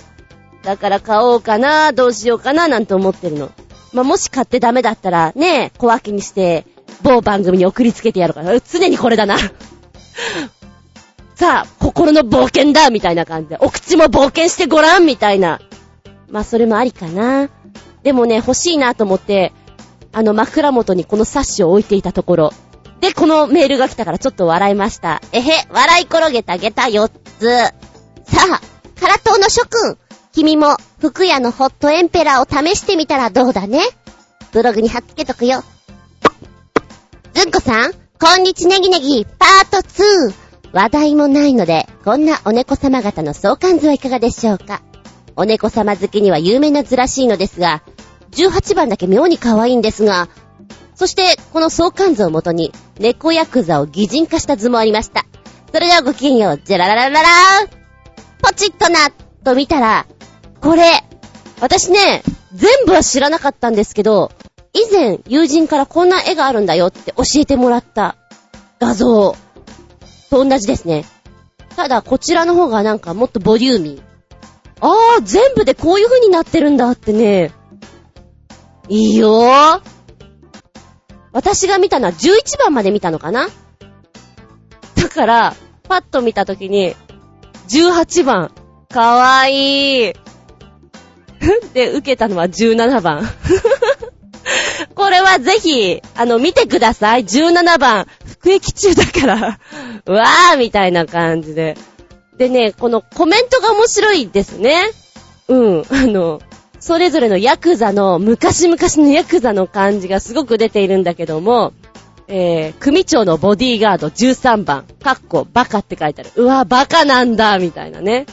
[0.62, 3.50] だから買おうかな、どうしようかな、なんて思ってるの。
[3.92, 6.66] まあ、もし買ってダメだったら、ね、小分けにして、
[7.02, 9.36] 某番組に送りつけてやるから、常にこれだな。
[11.34, 15.60] さあ、心の冒険だみたいな感じで、お口も冒険してごらんみたいな。
[16.28, 17.48] まあ、それもありかな。
[18.02, 19.52] でもね、欲しいなと思って、
[20.12, 22.52] あの枕元にこの冊子を置いていたところ。
[23.00, 25.20] で、このメールが来たからちょっと笑いました。
[25.32, 27.48] えへ、笑い転げた下駄4つ。
[27.48, 27.72] さ
[28.50, 28.60] あ、
[28.94, 29.98] 唐党の諸君、
[30.32, 33.80] 君も福屋のホットエンペラーを試してみたらどうだね
[34.52, 35.62] ブログに貼っつけとくよ。
[37.34, 40.34] ずんこさん、こんにちネギネギ、パート 2!
[40.72, 44.82] 話題もないので、こんなお猫様方の相関図はいかがでしょうか？
[45.34, 47.82] お猫様好きには有名な図らしいのですが、
[48.30, 50.28] 18番だけ妙に可愛いんですが、
[50.94, 55.26] そして、この相関図をもとに、猫ヤクザを擬人化した図もありました。
[55.72, 57.68] それではごきげんよう、じゃらららららー
[58.42, 59.10] ポチッとな
[59.44, 60.06] と見たら、
[60.60, 61.02] これ、
[61.60, 62.22] 私ね、
[62.54, 64.30] 全部は知らなかったんですけど、
[64.74, 68.16] 以前友人からこんな絵があるんだよって教えてもらった
[68.80, 69.36] 画像
[70.30, 71.04] と同じですね。
[71.76, 74.02] ただこちらの方がなんかもっとボリューミー。
[74.80, 77.52] あー、全部でこういう風になってるんだってね。
[78.88, 79.80] いいよー。
[81.32, 83.48] 私が見たのは11番まで見たのかな
[84.96, 85.54] だから、
[85.88, 86.94] パッと見たときに、
[87.68, 88.52] 18番、
[88.88, 90.12] かわいい。
[91.74, 93.22] で、受けたのは17番。
[94.94, 97.24] これはぜひ、あの、見てください。
[97.24, 99.58] 17番、服役中だから、
[100.06, 101.76] うわーみたいな感じで。
[102.38, 104.90] でね、このコメントが面白いですね。
[105.48, 106.40] うん、あの、
[106.80, 111.72] それぞれのヤクザの、昔々のヤクザの感じがすごく出ているんだけども、
[112.26, 116.30] えー、組長のボディーガード13番、かっこバカって書いてある。
[116.36, 118.26] うわ、バカなんだ、みたいなね。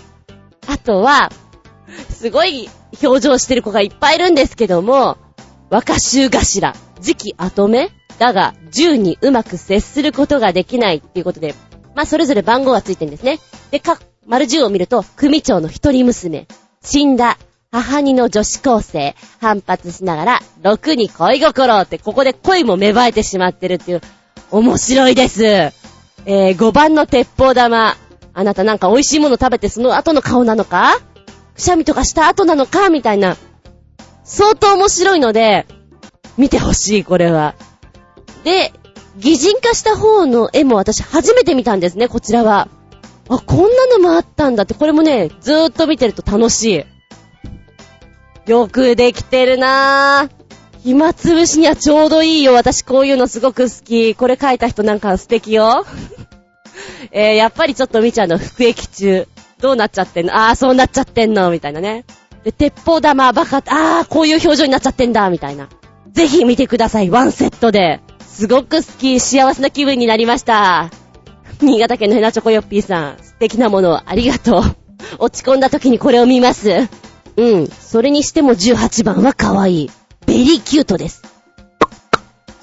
[0.67, 1.31] あとは、
[2.09, 2.69] すごい
[3.03, 5.17] 表情してる子がいっぱいいるんですけども、
[5.71, 11.55] 若衆頭、次期後目だが、銃にうまく接することができないっていうことで、
[11.95, 13.39] まあ、それぞれ番号がついてるんですね。
[13.71, 16.45] で、か、丸10を見ると、組長の一人娘、
[16.83, 17.37] 死んだ
[17.71, 24.01] 母にの女子高生、反発しながら、6に恋心って、ここで恋も芽生えてしまってるっていう、
[24.51, 25.45] 面白いです。
[25.45, 27.95] えー、5番の鉄砲玉。
[28.33, 30.99] あなたなんか美味しいもの食べてその後の顔なのか？
[31.55, 32.89] くしゃみとかした後なのか？
[32.89, 33.37] みたいな。
[34.23, 35.65] 相当面白いので、
[36.37, 37.55] 見てほしい、これは。
[38.43, 38.73] で、
[39.17, 42.69] 擬人化した方の絵も私初めて見たんですね、こちらは。
[43.29, 46.85] あ、こんなのもあったんだって、これもね、ずーっと見てると楽し
[48.47, 48.49] い。
[48.49, 50.41] よくできてるなぁ。
[50.83, 52.53] 暇つぶしにはちょうどいいよ。
[52.53, 54.15] 私こういうのすごく好き。
[54.15, 55.85] これ書いた人なんか素敵よ。
[57.11, 59.27] えー、やっぱりちょっと見ちゃうの、服役中。
[59.59, 60.33] どうなっちゃってんの？
[60.35, 62.03] あー、そうなっちゃってんのみたいなね。
[62.43, 65.69] で、鉄砲玉バカ、あー、こういう表情になっちゃってんだみたいな。
[66.11, 67.09] ぜひ見てください。
[67.09, 68.01] ワンセットで。
[68.19, 70.89] すごく好き、幸せな気分になりました。
[71.61, 74.61] 新潟県のヘナチョコヨッピーさん、素敵なものをありがとう。
[75.19, 76.87] 落ち込んだ時にこれを見ます。
[77.37, 77.67] うん。
[77.67, 79.91] それにしても18番は可愛い。
[80.25, 81.21] very cute です。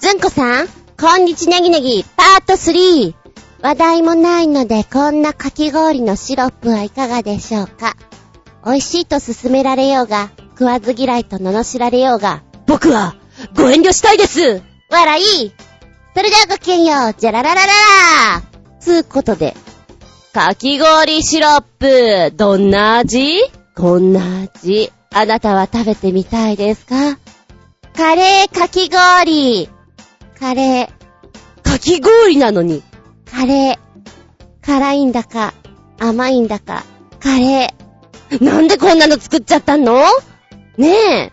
[0.01, 0.69] ずんこさん、
[1.01, 3.15] こんにちネギネギ、パート3。
[3.61, 7.97] 話題もないので、こんなかき氷のシロップはいかがでしょうか？
[8.65, 13.15] 美味しいと勧められようが、食わず嫌いと罵られようが、僕は、
[13.55, 15.53] ご遠慮したいです笑い
[16.15, 17.73] それではごきげんよう、じゃららららら
[18.81, 19.55] つうことで、
[20.33, 23.41] かき氷シロップ、どんな味？
[23.77, 24.91] こんな味。
[25.11, 27.19] あなたは食べてみたいですか？
[27.95, 29.69] カレーかき氷。
[30.39, 31.63] カレー。
[31.63, 32.83] かき氷なのに。
[33.25, 33.79] カレー。
[34.67, 35.55] 辛いんだか、
[35.99, 36.85] 甘いんだか、
[37.21, 37.88] カレー。
[38.41, 40.03] なんでこんなの作っちゃったの？
[40.77, 41.33] ねえ。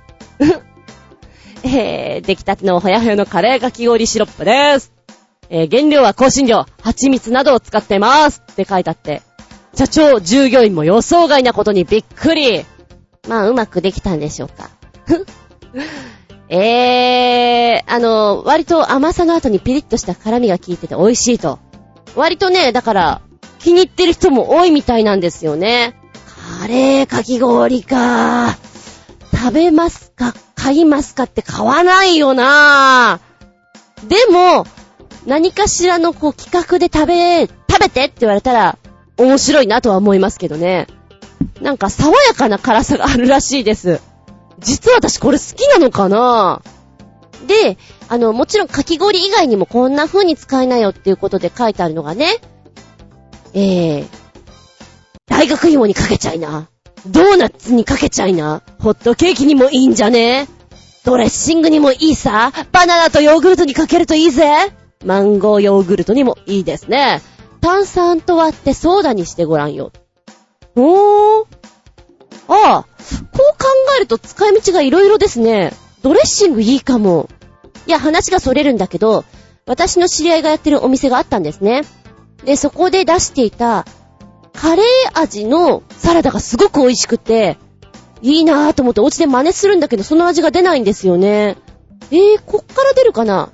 [1.64, 4.94] えー、出来たてのほやほやのカレーかき氷シロップです。
[5.50, 9.22] えー、原料は香辛料、蜂蜜などを使ってますって書いてあって、
[9.76, 12.66] 社長、従業員も予想外なことにびっくり。
[13.28, 14.70] まあ、うまくできたんでしょうか。
[16.50, 21.60] えー、あの、割と甘さの後にピリッとした辛みが効いてて美味しいと。
[22.16, 23.22] 割とね、だから、
[23.60, 25.96] 気に入ってる人も多いみたいなんですよね。
[26.60, 28.56] カレーかき氷か。
[29.34, 33.20] 食べますか買いますかって買わないよな
[34.08, 34.66] でも、
[35.26, 38.78] 何かしらのこう企画で食べ、食べてって言われたら
[39.18, 40.88] 面白いなとは思いますけどね。
[41.62, 44.02] なんか爽やかな辛さがあるらしいです。
[44.60, 46.62] 実は私これ好きなのかな
[47.46, 52.38] で、あの、もちろんかき氷以外にもこんな風に使いなよっていうことで書いてあるのがね、
[53.54, 54.25] えー、
[55.28, 56.70] 大学芋にかけちゃいな。
[57.08, 58.62] ドーナツにかけちゃいな。
[58.80, 60.48] ホットケーキにもいいんじゃね
[61.04, 62.52] ドレッシングにもいいさ。
[62.72, 64.74] バナナとヨーグルトにかけるといいぜ。
[65.04, 67.22] マンゴーヨーグルトにもいいですね。
[67.62, 69.92] 炭酸と割ってソーダにしてごらんよ。
[70.76, 71.46] おー。
[72.48, 75.74] ああ、こう考えると使い道が色々ですね。
[76.02, 77.30] ドレッシングいいかも。
[77.88, 79.26] いや、話がそれるんだけど、
[79.66, 81.84] 私の知り合いがやってるお店があったんですね。
[82.44, 83.86] で、そこで出していた、
[84.56, 87.58] カレー味のサラダがすごく美味しくて、
[88.22, 91.58] いいなぁと思ってお家で真似するんだけど、その味が出ないんですよね。
[92.12, 93.50] えー、こっから出るかな？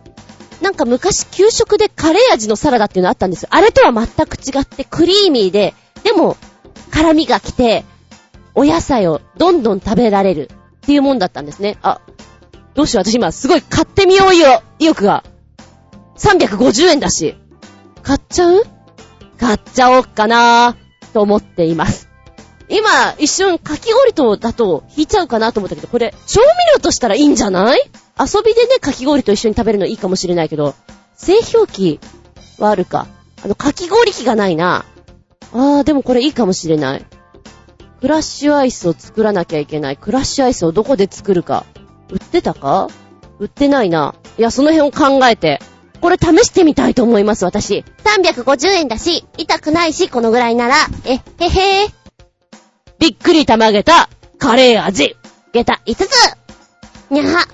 [0.61, 3.49] なんか昔給食でカレー味のサラダっていうのあったんですよ。
[3.51, 6.37] あれとは全く違ってクリーミーで、でも、
[6.91, 7.83] 辛味が来て、
[8.53, 11.77] お野菜をどんどん食べられるっていうもんだったんですね。
[11.81, 12.01] あ、
[12.75, 15.23] どうしよう、私今すごい買ってみようよ、意欲が。
[16.17, 17.35] 350円だし。
[18.03, 18.63] 買っちゃう？
[19.39, 20.80] 買っちゃおっかなー、
[21.11, 22.09] と思っています。
[22.69, 27.79] 今、一瞬、かき氷とだと引いちゃうかなと思ったけど、これ、調味料としたらいいんじゃない？
[28.17, 30.73] 遊びでね、かき氷と一緒に食べるのいいかもしれないけど、
[31.15, 31.99] 製氷機
[32.59, 33.07] はあるか？
[33.43, 34.85] あの、かき氷機がないな。
[35.53, 37.05] あー、でもこれいいかもしれない。
[37.99, 39.97] クラッシュアイスを作らなきゃいけない。
[39.97, 41.65] クラッシュアイスをどこで作るか。
[42.09, 42.87] 売ってたか？
[43.39, 44.15] 売ってないな。
[44.37, 45.59] いや、その辺を考えて。
[46.01, 47.85] これ試してみたいと思います、私。
[48.03, 50.75] 350円だし、痛くないし、このぐらいなら。
[51.05, 51.91] え、へへー。
[52.99, 55.15] びっくりたまげた、カレー味。
[55.53, 56.09] 下駄5つ。
[57.11, 57.47] にゃは。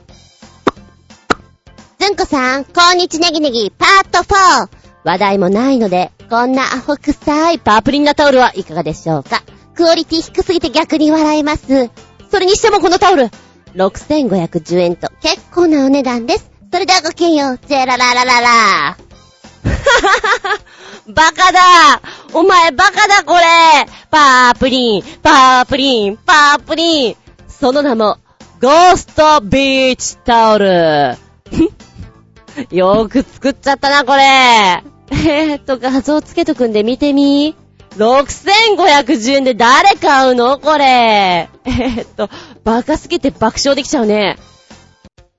[1.99, 4.69] ずんこさん、こんにちネギネギ、パート 4!
[5.03, 9.43] 話題もないので、こんなアホ臭いパープリンなタオルはいかがでしょうか？
[9.75, 11.89] クオリティ低すぎて逆に笑えます。
[12.29, 13.29] それにしてもこのタオル、
[13.75, 16.56] 6510円と結構なお値段です。
[16.77, 18.97] それではごきげんよう、ラララララ
[21.09, 21.59] バカだ
[22.33, 23.41] お前バカだこれ
[24.11, 27.15] パープリン、パープリン、パープリン
[27.47, 28.19] その名も、
[28.61, 31.17] ゴーストビーチタオル。
[32.69, 34.21] よーく作っちゃったな、これ。
[34.23, 37.55] えーっと、画像つけとくんで見てみ。
[37.95, 40.85] 6510円で誰買うのこれ。
[40.85, 42.29] えーっと、
[42.63, 44.37] バカすぎて爆笑できちゃうね。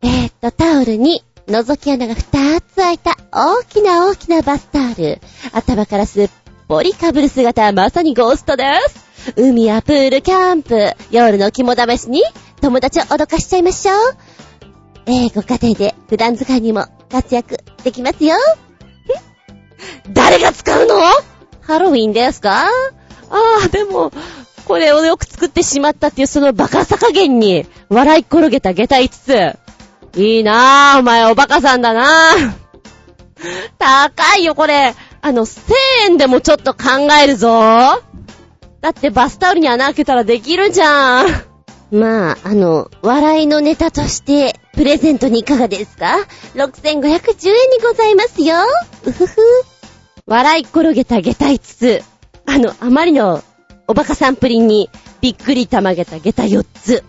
[0.01, 5.18] えーっと、タオルに覗き穴が2つ開いた大きな大きなバスタオル。
[5.52, 6.30] 頭からすっ
[6.68, 9.34] ぽり被る姿はまさにゴーストです。
[9.37, 12.22] 海やプール、キャンプ、夜の肝試しに
[12.61, 13.96] 友達を脅かしちゃいましょう。
[15.06, 18.37] えー、ご家庭で普段使いにも活躍できますよ。
[20.12, 20.96] 誰が使うの？
[21.62, 22.66] ハロウィンですか？
[22.66, 22.70] あ
[23.64, 24.12] あ、でも、
[24.66, 29.58] これをよく作ってしまったっていうそのバカさ加減に笑い転げた下駄5つ。
[30.16, 32.68] いいなぁ、お前おバカさんだなぁ。
[33.79, 34.94] 高いよ、これ。
[35.21, 35.73] あの、1000
[36.07, 38.03] 円でもちょっと考えるぞ。
[38.81, 41.27] だってバスタオルに穴開けたらできるじゃん。
[41.90, 46.18] まあ、あの、笑いのネタとして、プレゼントにいかがですか
[46.55, 48.57] ?6510 円にございますよ。
[49.05, 49.37] うふふ。
[50.27, 52.03] 笑い転げた下駄5つ。
[52.47, 53.42] あの、あまりの
[53.87, 54.90] おバカさんプリンに
[55.21, 57.05] びっくりたまげた下駄4つ。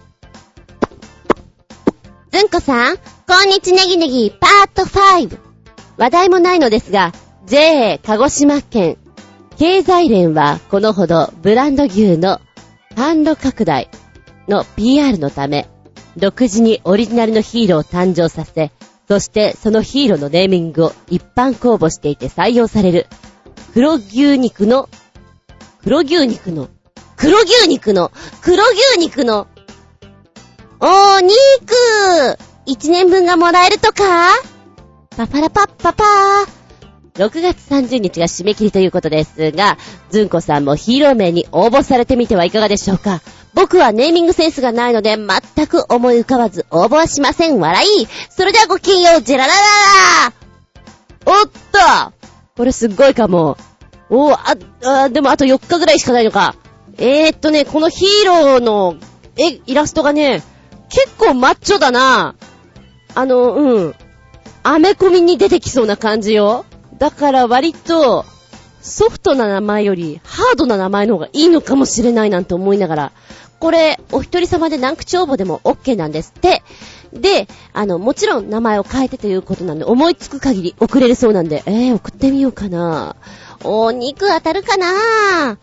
[2.31, 5.39] ずんこさん、こんにちネギネギパート5。
[5.97, 7.11] 話題もないのですが、
[7.47, 8.97] JA 鹿児島県
[9.57, 12.39] 経済連はこのほどブランド牛の
[12.95, 13.89] 販路拡大
[14.47, 15.67] の PR のため、
[16.17, 18.71] 独自にオリジナルのヒーローを誕生させ、
[19.07, 23.07] そしてそのヒーローのネーミングを一般公募していて採用される、
[23.73, 24.87] 黒牛肉の、
[25.81, 26.69] 黒牛肉の、
[27.17, 28.11] 黒牛肉の、
[28.41, 28.63] 黒
[28.93, 29.47] 牛肉の、
[30.81, 34.29] おー、肉一年分がもらえるとか？
[35.17, 36.59] パパラパッパパー。
[37.15, 39.77] 6月30日が締め切りということですが、
[40.09, 43.19] ずんこさんもヒーロー名に応募されてみてはいかがでしょうか？
[43.53, 47.59] 僕はネーミングセンスがないので全く思い浮かばず応募はしません。
[47.59, 48.07] 笑い。
[48.29, 49.59] それではごきげんよう、ジェラララ
[50.29, 50.33] ラ
[51.25, 52.13] おっと
[52.55, 53.57] これすっごいかも。
[54.09, 56.55] おー、あ、あ、でもあと4日ぐらいしかないのか。
[56.97, 58.95] えー、っとね、このヒーローの
[59.35, 60.41] 絵、イラストがね、
[60.89, 62.35] 結構マッチョだな。
[63.15, 63.95] あの、うん。
[64.63, 66.65] アメコミに出てきそうな感じよ。
[66.97, 68.25] だから割と、
[68.81, 73.11] ソフトな名前よりハードな名前の方がいいのかもしれないなんて思いながら、
[73.59, 76.63] これ、お一人様で何口応募でも OK なんですって。
[77.11, 83.15] で、あの、もちろん名前を変えてということなんで、思いつく限り送れるそうなんで、えー、送ってみようかな。
[83.63, 85.57] お肉当たるかな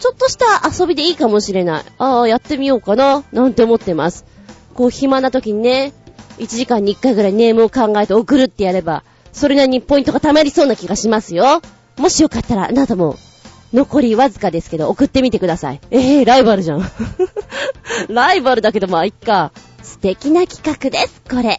[0.00, 1.84] ちょっとした遊びでいいかもしれない。
[1.98, 4.24] ああ、やってみようかな、なんて思ってます。
[4.74, 5.92] こう、暇な時にね、
[6.38, 11.60] 1時間に1回ぐらいネームを考えて送るってやれば、それなりにポイントが貯まりそうな気がしますよ。
[11.98, 13.18] もしよかったら、あなたも、
[13.74, 15.80] 残りわずかですけど、送ってみてください。
[15.90, 16.90] ええー、ライバルじゃん。
[18.08, 19.52] ライバルだけど、まあ、いっか。
[19.82, 21.58] 素敵な企画です、これ。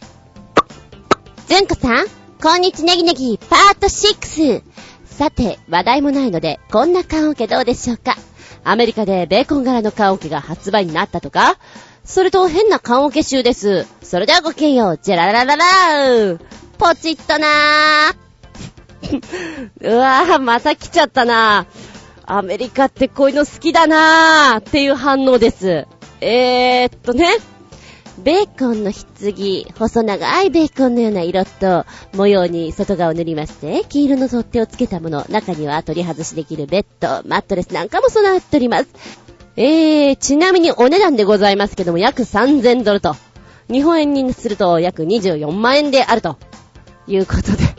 [1.46, 2.06] ずんこさん、
[2.42, 4.62] こんにちネギネギパート6。
[5.06, 8.16] さて、話題もないので、こんな缶オケどうでしょうか
[8.64, 11.56] アメリカでベーコン柄の缶オケが発売になったとか？
[12.04, 13.86] それと変な缶オケ集です。
[14.02, 16.40] それではごきげんよう、ジェララララー
[16.78, 18.22] ポチッとなー。
[19.94, 21.92] うわぁ、また来ちゃったなー。
[22.24, 25.86] アメリカってこういうの好きだなーっていう反応です。
[26.20, 27.28] えーっとね。
[28.22, 38.88] ベーコンの棺、細長いベーコンのような色と、模様に外側を塗りまして、黄色の取っ手をつけたもの、中には取り外しできるベッド、マットレスなんかも備わっております。
[39.56, 43.16] えー、ちなみにお値段でございますけども、約3000ドルと、
[43.68, 46.36] 日本円にすると約24万円であると、
[47.08, 47.74] いうことで。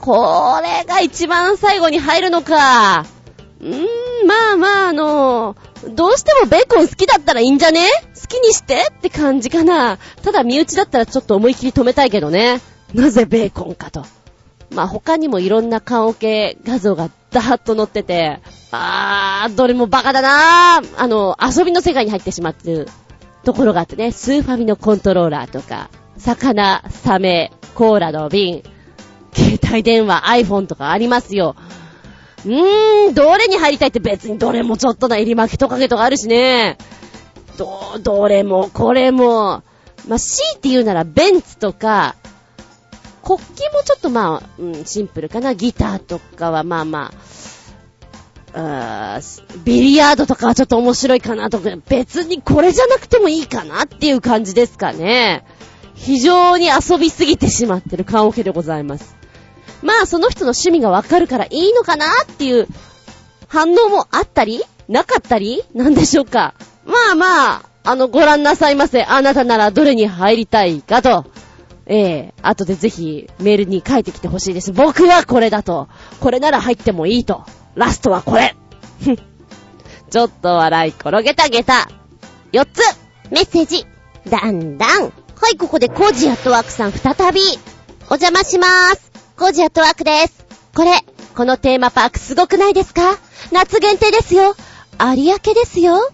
[0.00, 3.19] これが一番最後に入るのか。
[3.60, 5.56] うーん、まあまあ、あの
[5.90, 7.84] どうしてもベーコン好きだったらいいんじゃね？
[8.20, 9.98] 好きにしてって感じかな。
[10.22, 12.60] ただ身内だったらちょっと思いっきり止めたいけどね。
[12.94, 14.04] なぜベーコンかと。
[14.70, 21.00] まあ他にもいろんな缶オケ画像がダーッと載ってて、あー、どれもバカだなー。
[21.02, 22.88] あの、遊びの世界に入ってしまってる
[23.44, 28.62] ところがあってね、スーファミのコントローラーとか、魚、サメ、コーラの瓶、
[29.32, 31.56] 携帯電話、iPhone とかありますよ。
[32.46, 36.78] うーん、どれに入りたいって別にどれもちょっとな入り巻きトカゲとかあるしね。
[37.58, 39.62] ど、どれもこれも。
[40.08, 42.16] まあ、強いて言うならベンツとか、
[43.22, 45.54] 国旗もちょっとまあ、うん、シンプルかな。
[45.54, 47.12] ギターとかはまあま
[48.54, 55.44] あ、あービリヤードとかはちょっと面白いかなとか、別にこれじゃなくてもいいかなっていう感じですかね。
[55.94, 59.19] 非常に遊びすぎてしまってる缶オケでございます。
[59.82, 62.68] まあ、その人の趣味がわかるからいいのかなっていう
[63.48, 66.54] 反応もあったり、なかったり、なんでしょうか。
[66.84, 69.04] まあまあ、あの、ご覧なさいませ。
[69.04, 71.26] あなたならどれに入りたいかと。
[71.86, 74.72] ええ後でぜひメールに書いてきてほしいです。
[74.72, 75.88] 僕はこれだと。
[76.20, 77.44] これなら入ってもいいと。
[77.74, 78.54] ラストはこれ。
[79.02, 81.88] ふ んちょっと笑い転げたげた。
[82.52, 82.80] 4つ
[83.30, 83.86] メッセージ、
[84.28, 85.02] だんだん。
[85.02, 85.10] は
[85.52, 87.40] い、ここでコージアットワークさん再び。
[88.08, 89.09] お邪魔しまーす。
[89.40, 90.44] コージアットワークです。
[90.76, 90.90] これ、
[91.34, 93.16] このテーマパークすごくないですか？
[93.50, 94.54] 夏限定ですよ。
[95.16, 96.10] 有明ですよ。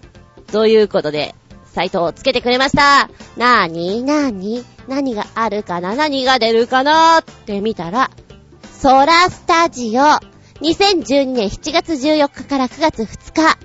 [0.53, 3.11] ということで、サイトをつけてくれました。
[3.37, 5.97] なーになーに何があるかな？
[5.97, 7.19] 何が出るかな？
[7.19, 8.13] って見たら、
[8.79, 10.03] ソラスタジオ。
[10.61, 13.59] 2012年7月14日から9月2日。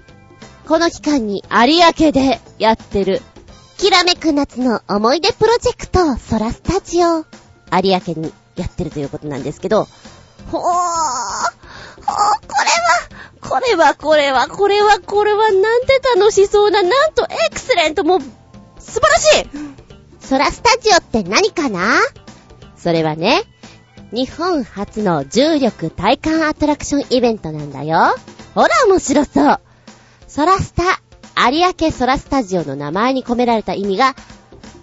[0.68, 3.22] この期間に有明でやってる、
[3.78, 7.18] きらめく夏の思い出プロジェクト、ソラスタジオ。
[7.18, 7.24] 有
[7.72, 9.88] 明にやってるということなんですけど、
[10.52, 10.64] ほー、ほー、
[13.42, 18.20] これは、これは、これは、これは、これは、なんて楽しそうな、なんとエクセレント、もう、
[18.80, 19.48] 素晴らしい
[20.20, 22.00] ソラスタジオって何かな？
[22.78, 23.44] それはね、
[24.12, 28.16] 日本初の重力体感アトラクションイベントなんだよ。
[28.56, 29.60] ほら面白そう。
[30.28, 30.84] ソラスタ、
[31.50, 34.16] 有明ソラスタジオの名前に込められた意味が、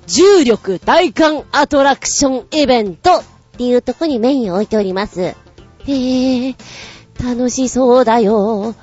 [0.07, 3.23] 重力体感アトラクションイベント
[3.59, 5.21] っていうとこにメインを置いております。
[5.21, 8.77] へぇー、楽しそうだよ。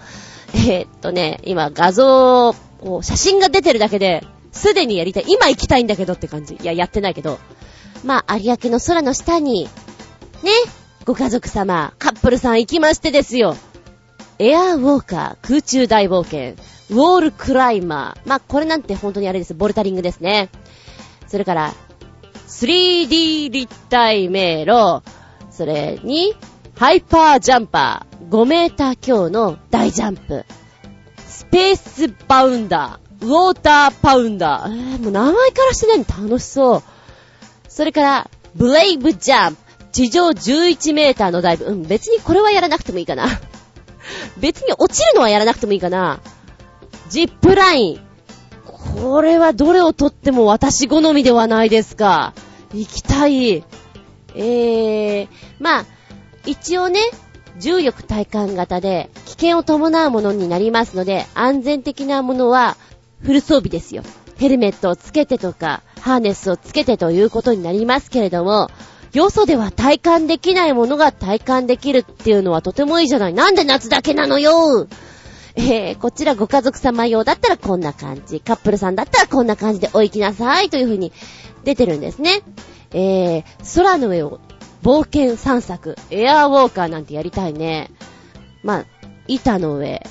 [0.53, 2.53] えー、っとね、今画像、
[3.01, 5.25] 写真が出てるだけで、すでにやりたい。
[5.29, 6.55] 今行きたいんだけどって感じ。
[6.55, 7.39] いや、やってないけど。
[8.03, 9.69] まあ、有明の空の下に、
[10.43, 10.51] ね、
[11.05, 13.55] ご家族様、カップルさん行きましてですよ。
[14.39, 18.27] エアーウォーカー、空中大冒険、ウォールクライマー。
[18.27, 19.53] まあ、これなんて本当にあれです。
[19.53, 20.49] ボルタリングですね。
[21.27, 21.73] それから、
[22.47, 25.01] 3D 立体迷路、
[25.51, 26.33] それに、
[26.75, 30.45] ハイパージャンパー、5メーター強の大ジャンプ、
[31.27, 34.93] スペースバウンダー、ウォーターパウンダー。
[34.93, 36.83] えー、もう名前からしてないの楽しそう。
[37.67, 39.65] それから、ブレイブジャンプ。
[39.91, 41.65] 地上11メーターのダイブ。
[41.65, 43.27] うん、別にこれはやらなくてもいいかな。
[44.37, 46.19] 別に落ちるのはやらなくてもいいかな。
[47.09, 48.01] ジップライン。
[48.93, 52.33] これはどれをとっても私好みではないですか。
[52.73, 53.63] 行きたい。
[54.35, 55.27] えー、
[55.59, 55.85] まあ、
[56.45, 56.99] 一応ね、
[57.57, 62.77] 重力体感型で危険を伴うものになりますので、安全的なものは
[63.21, 64.03] フル装備ですよ。
[64.37, 68.69] ヘルメットをつけてとか、ハーネスをつけてということになりますけれども、
[69.13, 73.33] よそでは体感できないものが体感できるっていうのはとてもいいじゃない。
[73.33, 74.87] なんで夏だけなのよ
[75.57, 78.39] えー、こちらご家族様用だったらこんな感じ。
[78.41, 81.13] カップルさんだったらこんな感じでお行きなさいという風に
[81.63, 82.41] 出てるんですね。
[82.91, 84.39] えー、空の上を
[84.83, 87.89] 冒険散策、エアーウォーカーなんてやりたいね。
[88.63, 88.85] まあ、
[89.27, 90.05] 板の上、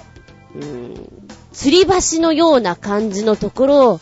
[0.57, 1.09] うーん、
[1.53, 1.87] 吊り
[2.17, 4.01] 橋のような感じのところを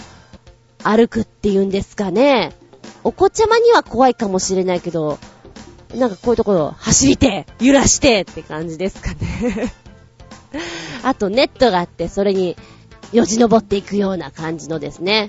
[0.82, 2.52] 歩くっていうんですかね。
[3.04, 5.18] お子ちゃまには怖いかもしれないけど、
[5.94, 9.72] なんかこういうところ走りて、揺らしてって感じですかね。
[11.02, 12.56] あとネットがあって、それに
[13.12, 15.28] よじ登っていくような感じのですね。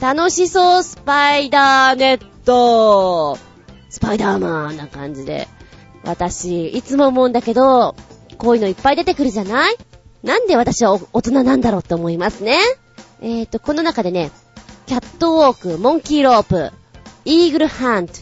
[0.00, 3.38] 楽しそう、スパイダーネット
[3.88, 5.48] スパイダーマンな感じで。
[6.04, 7.94] 私、いつも思うんだけど、
[8.38, 9.76] こういうのいっぱい出てくるじゃない？
[10.24, 12.58] なんで私は大人なんだろうって思いますね。
[13.20, 14.30] えーと、この中でね、
[14.86, 16.72] キャットウォーク、モンキーロープ、
[17.24, 18.14] イーグルハント、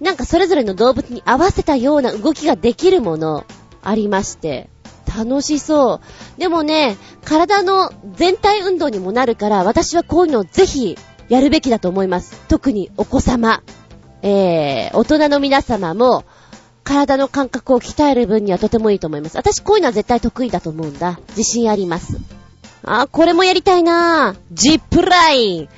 [0.00, 3.44] なんかそれぞれの動物に合わせたような動きができるもの、
[3.82, 4.68] ありまして、
[5.16, 6.00] 楽しそ
[6.36, 6.40] う。
[6.40, 10.96] でもね、体の全体運動にもなるから、私はこういうのをぜひ
[11.28, 12.40] やるべきだと思います。
[12.48, 13.62] 特にお子様。
[14.22, 16.24] えー、大人の皆様も、
[16.84, 19.36] 体の感覚を鍛える分にはとてもいいと思います。
[19.36, 21.18] 私こういうのは絶対得意だと思うんだ。
[21.30, 22.16] 自信あります。
[22.84, 25.68] あ、これもやりたいなジップライン。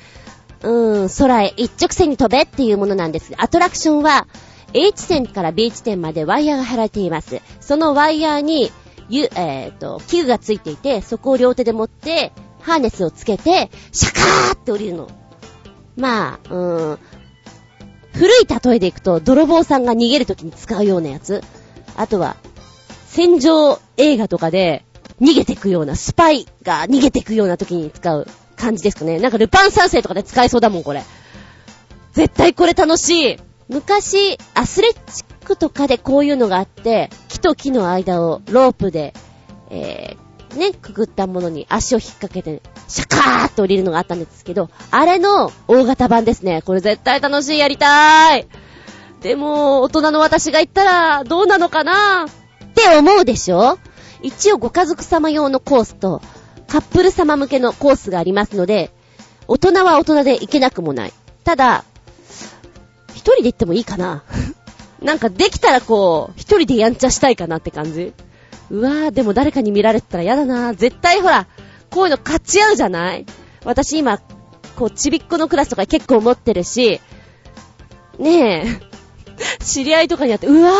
[0.63, 3.33] うん、空へ一直線に飛べっていうものなんです。
[3.37, 4.27] アトラクションは、
[4.73, 7.41] A 地点から B 地点までワイヤーが張られています。
[7.61, 8.71] そのワイヤーに、
[9.09, 12.31] ゆ、えっ、ー、と、器具がついていて、そこを両手で持って、
[12.61, 15.09] ハーネスをつけて、シャカーって降りるの。
[15.95, 16.99] まあ、うーん、
[18.13, 21.43] 古い例えでいくと、泥棒さんが逃げるときに使うようなやつ。
[21.95, 22.37] あとは、
[23.07, 24.83] 戦場映画とかで
[25.21, 29.19] 逃げていくような、スパイが逃げていくような時に使う感じですかね。
[29.19, 31.03] なんかルパン三世とかで使えそうだもん、これ。
[32.13, 33.37] 絶対これ楽しい。
[33.67, 39.13] 昔、アスレチックとかでこういうのがあって、木と木の間をロープで、
[39.69, 46.61] えー、ね、くぐったものに足を引っ掛けて、シャカーっと降りるのがあったんですけど、あれの大型版ですね。
[46.61, 48.47] これ絶対楽しい、やりたーい。
[49.21, 52.25] でも、大人の私が行ったら、どうなのかな？
[52.25, 52.27] っ
[52.73, 53.79] て思うでしょ？
[54.21, 56.21] 一応ご家族様用のコースと、
[56.67, 58.91] カップル様向けのコースがありますので、
[59.47, 61.13] 大人は大人で行けなくもない。
[61.43, 61.83] ただ、
[63.09, 64.23] 一人で行ってもいいかな
[65.05, 68.11] なんかできたらこう、一人でやんちゃしたいかなって感じ
[68.71, 71.45] うわぁ、でも誰かに見られてたら嫌だな絶対ほら、
[71.91, 73.25] こういうの勝ち合うじゃない
[73.63, 74.17] 私今、
[74.75, 76.99] こう、ちびっこのクラスとか結構持ってるし、
[78.17, 78.65] ねえ、
[79.63, 80.73] 知り合いとかにあって、うわぁ、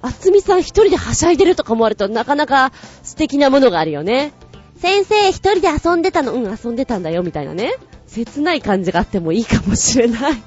[0.00, 2.72] あつみさん一人ではしゃいでるとか思われるとなかなか
[3.02, 4.32] 素敵なものがあるよね。
[4.80, 7.74] 先生一人で遊んでたの、うん、遊んでたんだよ、みたいなね。
[8.06, 10.42] 切ない感じがあってもいいかもしれない。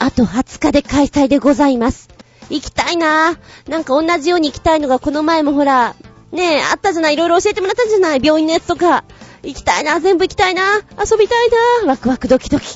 [0.00, 2.17] あと20日で開催でございます。
[2.50, 3.70] 行きたいなぁ。
[3.70, 5.94] なんか同じように行きたいのがこの前もほら、
[6.32, 9.04] ねえ、あったじゃない、いろいろ教えてもらったじゃない、病院のやつとか。
[9.42, 11.48] 行きたいな、全部行きたいな、遊びたい
[11.84, 12.66] な、ワクワクドキドキ。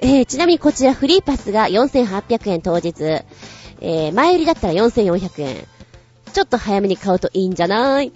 [0.00, 3.24] えー、ちなみにこちらフリーパスが4800円当日。
[3.80, 5.66] えー、前売りだったら4400円。
[6.32, 8.12] ちょっと早めに買うといいんじゃない？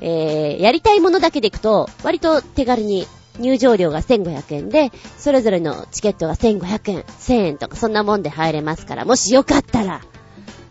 [0.00, 3.06] えー、やりたいものだけで行くと、割と手軽に
[3.38, 10.00] 入場料が1500円で、それぞれのチケットが1500円、1000円とかそんなもんで入れますから、もしよかったら、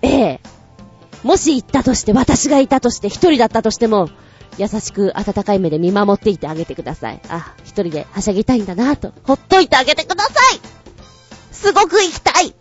[0.01, 0.39] ええ、
[1.23, 4.09] もし行ったとして、私がいたとして、一人だったとしても、
[4.57, 7.21] 優しく温かい目で見守っていてあげてください。
[7.29, 10.59] あ、一人ではしゃぎたいんだなと、ほっといてあげてください
[11.51, 12.55] すごく行きたい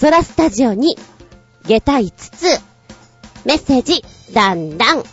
[0.00, 0.98] 空スタジオに、
[1.66, 2.60] 下駄5つ、
[3.44, 5.04] メッセージ、だんだん。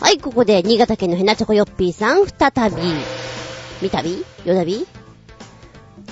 [0.00, 2.76] はい、ここで、新潟県のヘナチョコヨッピーさん、再び。
[3.82, 4.24] みたび？
[4.44, 4.86] よだび？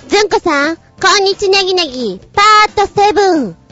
[0.09, 0.83] ずんこさん、こ
[1.21, 3.64] んにちネギネギ、パートセブン。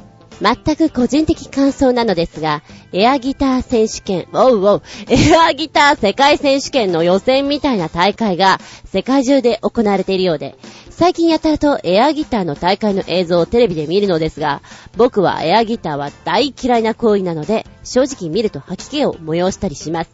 [0.42, 2.62] 全く個人的感想なのですが、
[2.92, 10.56] エアギター選手権、おうおう、エアギター世界選手権の予選みたいな大会が世界中で行われているようで、
[10.90, 14.62] 最近やたらとエアギターの大会の映像をテレビで見るのですが、
[14.96, 20.10] 僕はエアギターは大嫌いな行為なので、正直見ると吐き気を催したりします。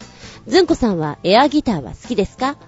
[0.46, 2.58] ずんこさんはエアギターは好きですか？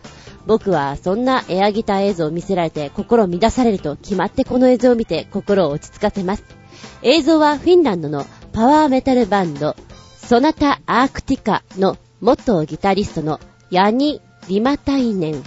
[0.47, 6.60] 僕はそんなエアギター映像を見せられて心乱されると決まってこの映像を見て心を落ち着かせます。
[7.03, 9.77] 映像はフィンランドのパワーメタルバンド、
[10.17, 15.45] ソナタ・アークティカの元ギタリストのヤニ・リマタイネン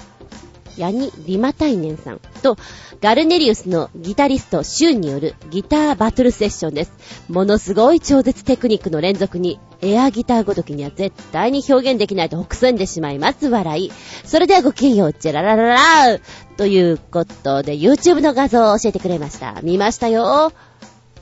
[0.77, 2.57] ヤニ・リマタイネンさんと、
[3.01, 6.93] ガルネリウスのギタリスト、シュンによるギターバトルセッションです。
[7.29, 13.49] ものすごい超絶テクニックの連続に、エアギターごときには絶対に表現できないと北んでしまいます。
[13.49, 13.91] 笑い。
[14.23, 16.21] それではごきげんよう、チェララララー
[16.57, 19.59] ということで、YouTube の画像を教えてくれました。
[19.61, 20.53] 見ましたよ。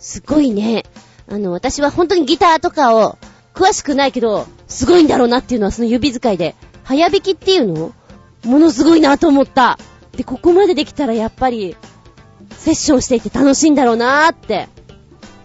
[0.02, 0.84] すごいね。
[1.30, 3.18] あの、私は本当にギターとかを、
[3.54, 7.94] 詳しくないけど、すごいんだろうなっていうのはその指使いで、早弾きっていうの？
[8.44, 9.78] ものすごいなと思った。
[10.14, 11.78] で、ここまでできたらやっぱり、
[12.58, 14.68] セッションしていて楽しいんだろうなーって、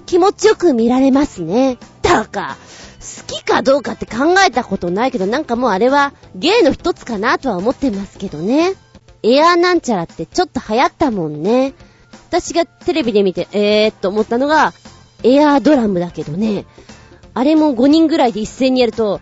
[0.07, 1.79] 気持ちよく見られますね。
[2.03, 2.57] だか、
[2.99, 8.73] 好きかどうかって考えたことないけど、なんかもうあれは芸の一つかなとは思ってますけどね。
[9.23, 11.75] エアーなんちゃらってちょっと流行ったもんね。
[12.29, 14.73] 私がテレビで見て、えーっと思ったのが、
[15.23, 16.67] エアードラムだけどね。
[17.35, 19.21] あれも5人ぐらいで一斉にやると、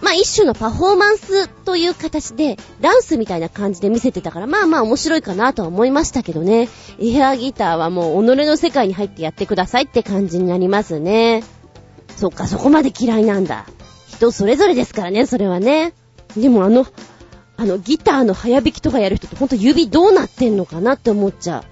[0.00, 6.68] まあ一種のパフォーマンスという形で、ダンスみたいな感じで見せてたから、まあまあ面白いかなとは思いましたけどね。
[7.00, 11.44] エアギターはもう己の世界に入ってやってくださいって感じになりますね。
[12.16, 13.66] そっか、そこまで嫌いなんだ。
[14.08, 15.94] 人それぞれですからね、それはね。
[16.36, 16.86] でもあの、
[17.56, 21.64] あの、ギターの早弾きとかやる人ってほんと指どうなってんのかなって思っちゃう。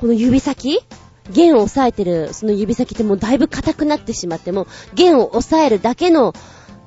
[0.00, 0.80] この指先？
[1.30, 6.34] 弦を押さえてる、その指先ってもうだいぶ硬くなってしまっても、弦を押さえるだけの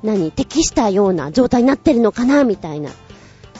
[0.04, 2.92] 何、適したような状態になってるのかな、みたいな。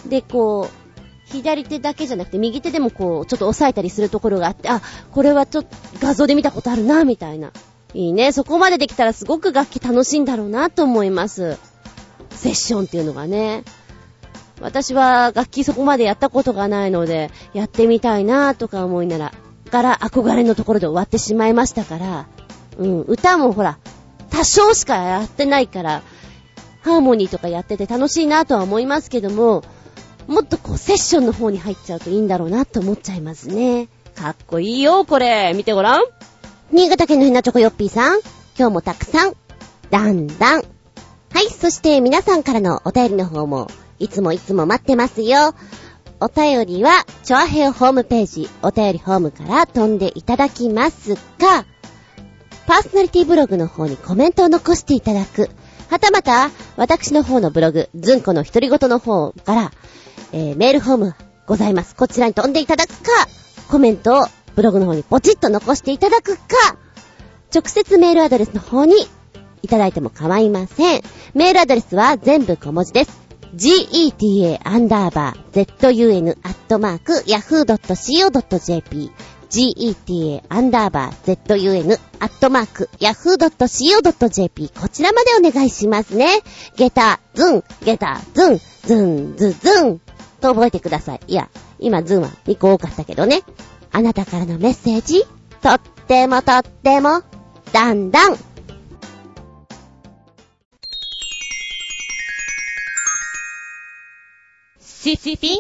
[0.08, 4.82] で、こう、左手だけじゃなくて右手でもこう、ちょっと押さえたりするところがあって、あ、
[5.12, 5.70] これはちょっと
[6.00, 7.52] 画像で見たことあるな、みたいな。
[7.96, 8.32] いいね。
[8.32, 11.58] そこまでできたらすごく楽器楽しいんだろうなと思います。
[12.32, 13.64] セッションっていうのがね。
[14.62, 19.32] 私は楽器そこまでやったことがないので、やってみたいなとか思いなら、
[19.70, 22.28] から憧れのところで終わってしまいましたから、
[22.78, 23.78] うん、歌もほら、
[24.30, 26.02] 多少しかやってないから、
[26.82, 29.64] ハーモニーとかやってて楽しいなとは思いますけども、
[30.28, 33.88] もっとこうセッションの方に入っちゃうといいんだろうなって思っちゃいますね。
[34.16, 35.54] かっこいいよ、これ。
[35.56, 36.02] 見てごらん。
[36.72, 38.20] 新潟県のひなチョコヨッピーさん、
[38.58, 39.34] 今日もたくさん、
[39.90, 40.64] だんだん。
[41.34, 43.70] はい、そして皆さんからのお便りの方も、
[44.00, 45.56] いつもいつも待ってますよ。
[46.20, 51.66] お便りは、チョアヘオホームページ、お便りホームから飛んでいただきますが、
[52.66, 55.50] パーソナリティブログの方にコメントを残していただく。
[55.90, 59.72] はたまた、私の方のブログ、ずんこの独り言の方から、
[60.32, 61.96] えー、メールフォームございます。
[61.96, 63.28] こちらに飛んでいただくか、
[63.70, 64.26] コメントを
[64.56, 66.42] ブログの方にポチッと残していただくか、
[67.54, 68.94] 直接メールアドレスの方に
[69.62, 71.02] いただいても構いません。
[71.34, 73.27] メールアドレスは全部小文字です。
[73.56, 79.12] Geta アンダーバー zun アットマーク yahoo.co.jp
[79.50, 86.42] geta アンダーバー zun アットマーク yahoo.co.jp こちらまでお願いしますね。
[86.76, 90.00] ゲタ、ズン、ゲタ、ズン、ズン、ズズン
[90.42, 91.20] と覚えてください。
[91.28, 93.44] いや、今ズンは2個多かったけどね。
[93.92, 95.24] あなたからのメッセージ、
[95.62, 97.22] とってもとっても、
[97.72, 98.38] だんだん。
[104.90, 105.60] シシピ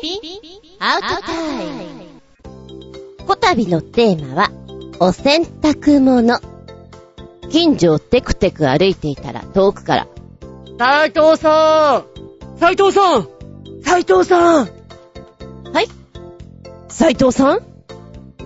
[0.79, 3.25] アウトタイム。
[3.27, 4.51] こたびのテーマは、
[4.99, 6.39] お洗濯物。
[7.49, 10.07] 近所をテクテク歩いていたら遠くから、
[10.79, 12.05] 斉藤さん
[12.57, 13.27] 斉藤さん
[13.83, 14.69] 斉藤さん
[16.87, 17.61] 斎藤さん？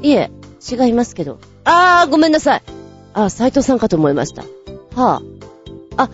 [0.01, 0.31] いえ、
[0.69, 1.39] 違いますけど。
[1.63, 2.63] あー、ごめんなさい。
[3.13, 4.43] あ、斎藤さんかと思いました。
[4.99, 5.21] は
[5.95, 6.03] あ。
[6.03, 6.09] あ、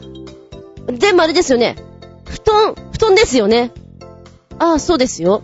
[0.91, 1.77] でもあれですよね。
[2.25, 3.71] 布団、布団ですよね。
[4.59, 5.43] ああ、そうですよ。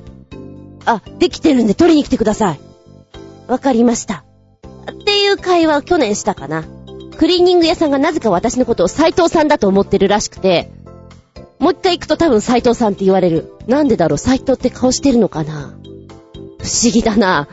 [0.85, 2.59] あ、できてるんで取りに来てください。
[3.47, 4.23] わかりました。
[4.91, 6.63] っていう会話を去年したかな。
[7.17, 10.71] クリーニング屋さんがなぜか私のことを斎藤さんだと思ってるらしくて、
[11.59, 13.53] もう一回行くと多分斎藤さんって言われる。
[13.67, 15.77] なんでだろう斎藤って顔してるのかな
[16.59, 17.47] 不思議だな。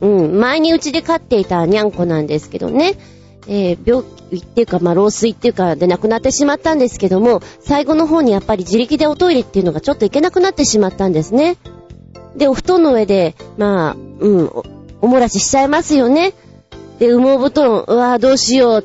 [0.00, 2.98] うん、前にうちで飼っていたニャンコなんですけどね。
[3.46, 4.04] えー病
[4.36, 11.56] っていうか、まあ、老衰っていうかで亡くなってしまったんですけども、最後の方にやっぱり自力でおトイレっていうのがちょっといけなくなってしまったんですね。
[12.36, 14.64] で、お布団の上で、まあ、うん、お、
[15.00, 16.34] おもらししちゃいますよね。
[16.98, 18.84] で、羽毛布団、うわぁ、どうしよう。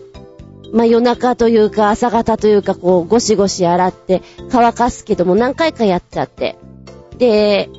[0.72, 6.58] まあ、夜中というか、朝方というか、こう、ゴシゴシ洗って、乾かすけども、何回かやっちゃって。
[7.18, 7.70] で、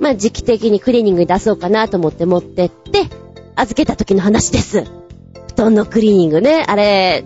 [0.00, 3.04] まあ、時期的にクリーニングに出そうかなと思って持ってって、
[3.54, 4.84] 預けた時の話です。
[5.58, 6.64] 団のクリーニングね。
[6.66, 7.24] あれ、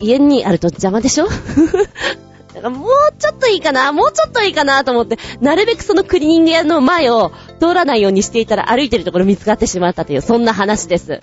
[0.00, 1.26] 家にあると邪魔でしょ？
[2.54, 11.18] だからもうちょっといいかなもうちょっといいかなと思って、なるべくそのクリーニング屋の前を通らないようにしていたら歩いてるところ見つかってしまったという、そんな話です。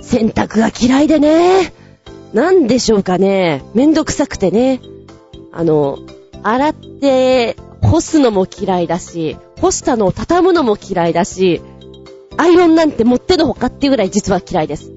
[0.00, 1.72] 洗濯が嫌いでね。
[2.32, 3.62] なんでしょうかね。
[3.74, 4.80] めんどくさくてね。
[5.52, 5.98] あの、
[6.42, 11.60] 洗って干すのも嫌いだし、干したのを畳むのも嫌いだし、
[12.38, 14.90] アイロンなんて持ってのほかっていうぐらい実は嫌いです。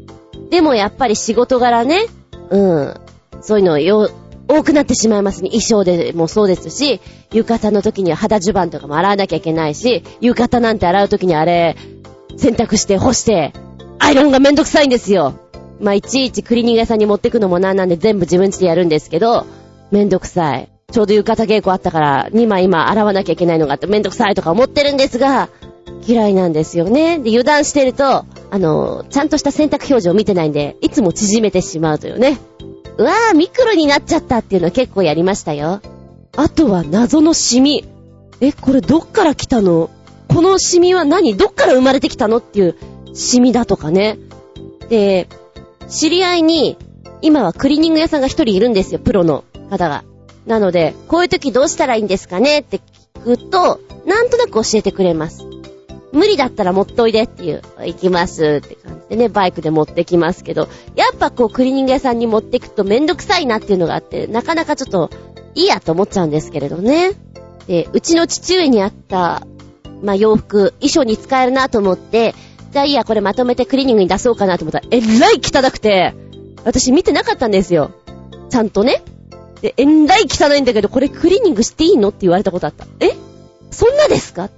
[0.50, 2.06] でもやっぱり仕事柄ね、
[2.50, 2.93] うん、
[3.41, 4.10] そういうのよ、
[4.47, 5.50] 多くなってしまいますね。
[5.50, 7.00] 衣装でもそうですし、
[7.32, 11.78] 浴衣の時には肌襦袢とかも洗わなきゃいけないし、浴衣なんて洗う時にあれ、
[12.38, 13.54] 洗濯して干して、
[14.00, 15.36] アイロンがめんどくさいんですよ。
[15.80, 19.45] まあ、いちいちクリーニング屋さんに持ってくのもなんなんで全部自分家でやるんですけど、
[19.91, 20.70] めんどくさい。
[20.91, 25.50] ちょうど浴衣稽古あったから、2枚今洗わなきゃいけないのがあってめんどくさいとか思ってるんですが、
[26.08, 27.20] 嫌いなんですよね。
[27.20, 32.39] で、油断してると、あの、ちゃんとした洗濯表示を見てないんで、いつも縮めてしまうというね。
[32.97, 35.82] うわぁ、ミクロになっちゃったっていうのは結構やりましたよ。
[36.36, 37.86] あとは謎のシミ。
[38.41, 39.89] え、これどっから来たの？
[40.28, 41.36] このシミは何？
[41.38, 42.76] どっから生まれてきたのっていう
[43.14, 44.18] シミだとかね。
[44.89, 45.28] で、
[45.88, 46.78] 知り合いに、
[47.22, 50.04] 今はクリーニング屋さんが一人いるんですよ、プロの方が。
[50.45, 52.60] なので、こういう時どうしたらいいんですかね？
[52.60, 52.80] って
[53.16, 55.45] 聞くと、なんとなく教えてくれます。
[56.12, 65.10] 無理だったら持っといでっていう、行きますって感じでね、バイクで持ってきますけど、やっぱこうクリーニング屋さんに持ってくとめんどくさいなっていうのがあって、なかなかちょっと
[65.55, 67.12] いいやと思っちゃうんですけれどね。
[67.68, 69.45] で、うちの父上にあった、
[70.01, 72.34] まあ、洋服、衣装に使えるなと思って、
[72.72, 76.14] じゃあいいや、これまとめてクリーニングに出そうかなと思ったら、えらい汚くて、
[76.66, 77.91] 私見てなかったんですよ。
[78.49, 79.03] ちゃんとね。
[79.62, 82.88] で、えらい汚いんだけど、これクリーニングしていいのって言われたことあった。
[82.99, 83.12] え？
[83.72, 84.49] そんなですか？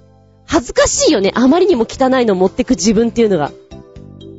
[0.52, 1.32] 恥ずかしいよね。
[1.34, 3.52] あまりにも汚いの持ってく自分っていうのが。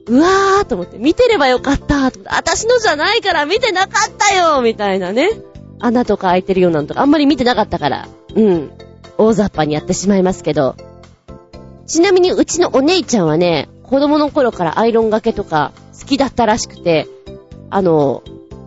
[0.06, 5.32] うわーと思って、見てればよかったと思って、私のじゃないから見てなかったよみたいなね。
[5.80, 8.08] 穴とか開いてるようなのとか、あんまり見てなかったから。
[8.36, 8.72] うん。
[9.18, 10.76] 大雑把にやってしまいますけど。
[11.88, 17.08] ちなみにうちのお姉ちゃんはね、子供の頃からアイロンがけとか好きだったらしくて、
[17.72, 18.22] あの、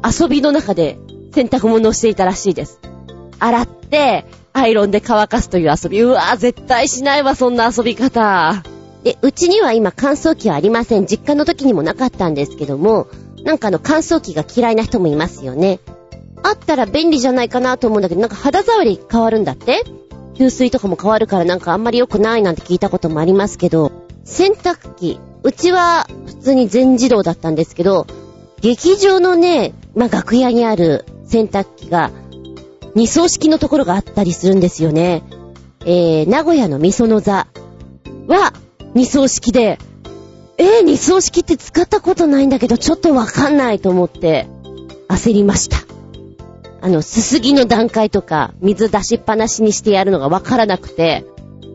[0.05, 0.99] 遊びの中で
[1.32, 2.80] 洗濯物をしていたらしいです。
[3.38, 4.24] 洗って、
[4.59, 6.01] アイロンで乾かすという遊び。
[6.01, 8.63] うわぁ、絶対しないわ、そんな遊び方。
[9.05, 11.05] で、うちには今乾燥機はありません。
[11.05, 13.07] 実家の時にもなかったんですけども、
[13.45, 15.79] なんかあの乾燥機が嫌いな人もいますよね。
[16.43, 19.85] あったら便利じゃないかなと思うんだけど、なんか肌触り変わるんだって？
[20.37, 23.93] 吸水とかも変わるからなんかあんまり良くないなんて聞いたこともありますけど、
[24.25, 28.07] 洗濯機、うちは普通に全自動だったんですけど、
[28.63, 32.11] 劇場のね、まあ、楽屋にある洗濯機が、
[32.97, 35.22] 二層式のところがあったりするんですよね。
[35.84, 37.47] えー、名古屋の味噌の座
[38.26, 38.53] は
[38.94, 39.78] 二層式で、
[40.57, 44.49] えー、二層式って使ったことないんだけど、ちょっとわかんないと思って、
[45.09, 45.76] 焦りました。
[46.80, 51.26] あの、すすぎの段階とか、水出しっぱなしにしてやるのがわからなくて、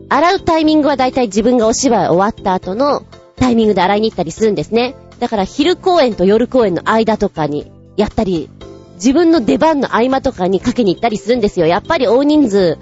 [0.08, 3.04] 洗うタイミングはだいたい自分がお芝居終わった後の
[3.36, 4.96] タイミングで洗いに行ったりするんですね。
[5.20, 8.50] だから昼公演と夜公演の間とかにやったり、
[8.94, 11.66] 自分の出番の合間とかにかけに行ったりするんですよ。
[11.66, 12.78] やっぱり大人数、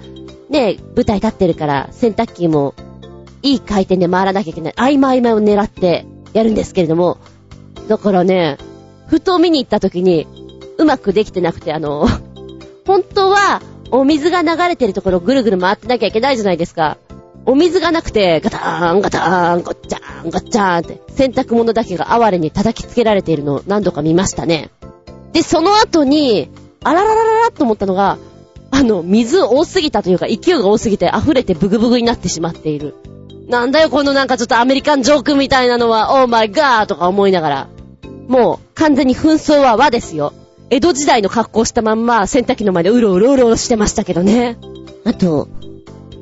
[0.49, 2.75] ね、舞台立ってるから洗濯機も
[3.43, 4.73] いい回転で回らなきゃいけない。
[4.75, 7.17] 合間合間を狙ってやるんですけれども、
[7.87, 8.57] だからね、
[9.07, 10.27] ふと見に行った時に、
[10.77, 12.07] うまくできてなくて、あの、
[12.87, 16.97] 本当は、お水が流れてるところをぐるぐる回ってなきゃいけないじゃないですか。
[17.45, 24.69] お水がなくて、ガターン、ガターン、ゴッチャーン、ゴッチャーンって、洗濯物だけが哀れに叩きつけられているのを何度か見ましたね。
[25.33, 26.49] で、その後に、
[26.83, 28.17] あらららららと思ったのが、
[28.71, 32.95] あの、水多すぎたというか、勢いが多すぎて溢れてブグブグになってしまっている。
[33.47, 37.67] なんだよこのなんかちょっとアメリカンジョークみたいなのは、オーマイガーとか思いながら。
[38.27, 40.33] もう完全に紛争は和ですよ。
[40.69, 44.57] 江戸時代の格好したまんま洗濯機の前でうろうろうろうろしてましたけどね。
[45.03, 45.49] あと、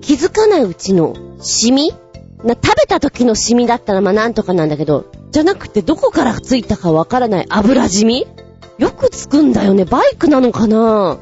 [0.01, 1.93] 気づかないうちのシミ？
[2.43, 8.27] な、食べた時のシミだったらまあなんとかなんだけど、じゃなくてどこからついたかわからない油染み？
[8.79, 9.85] よくつくんだよね。
[9.85, 11.17] バイクなのかな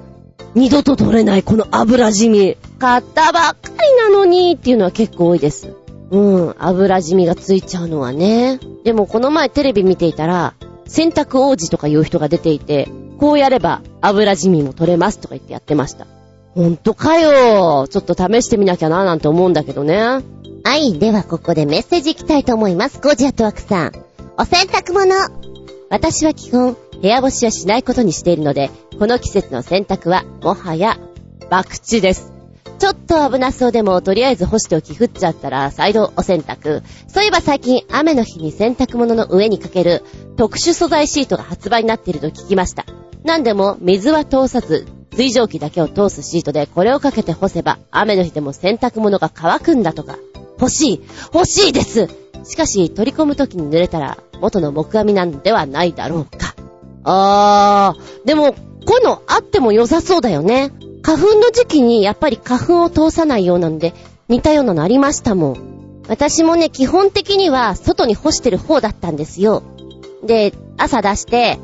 [0.53, 2.57] 二度と取れないこの油染み。
[2.79, 5.73] 買ったばっかりなのにっていうのは結構多いです。
[6.11, 8.59] うん、油染みがついちゃうのはね。
[8.83, 10.53] でもこの前テレビ見ていたら、
[10.85, 16.05] 洗濯王子とかいう人が出ていて、こうやれば油染みも取れますとか言ってやってました。
[16.53, 20.21] ほんとかよちょっと試してみなきゃななんて思うんだけどね。
[20.63, 22.99] はい、ではここでメッセージいきたいと思います。
[23.01, 23.91] ゴジアットワクさん。
[24.37, 25.13] お洗濯物
[25.89, 30.97] 私は基本、部屋干しはしないことにしているので、この季節の洗濯は、もはや、
[31.49, 32.33] 博打です。
[32.79, 36.83] ちょっと危なそうでも、とりあえず干しておき降っちゃったら、再度お洗濯。
[37.07, 40.03] そういえば最近、雨の日に洗濯物の上にかける、
[40.37, 42.85] 特殊素材シートが発売になっていると聞きました。
[43.23, 50.17] なんでも、水は通さず、水蒸気だけを通すシートで、これをかけて干せば、雨の日でも洗濯物が乾くんだとか。
[50.59, 51.01] 欲しい
[51.33, 52.09] 欲しいです
[52.43, 56.56] しかし、取り込む時に濡れたら、元の木阿弥なんではないだろうか。
[57.09, 58.57] あー、でも、こ
[58.89, 60.71] ういうのあっても良さそうだよね。
[61.01, 63.93] 花粉の時期にやっぱり花粉を通さないようなので、
[64.27, 66.03] 似たようなのありましたもん。
[66.09, 69.63] 私もね、基本的には外に干してる方だったんですよ。
[70.23, 71.59] で、朝出して、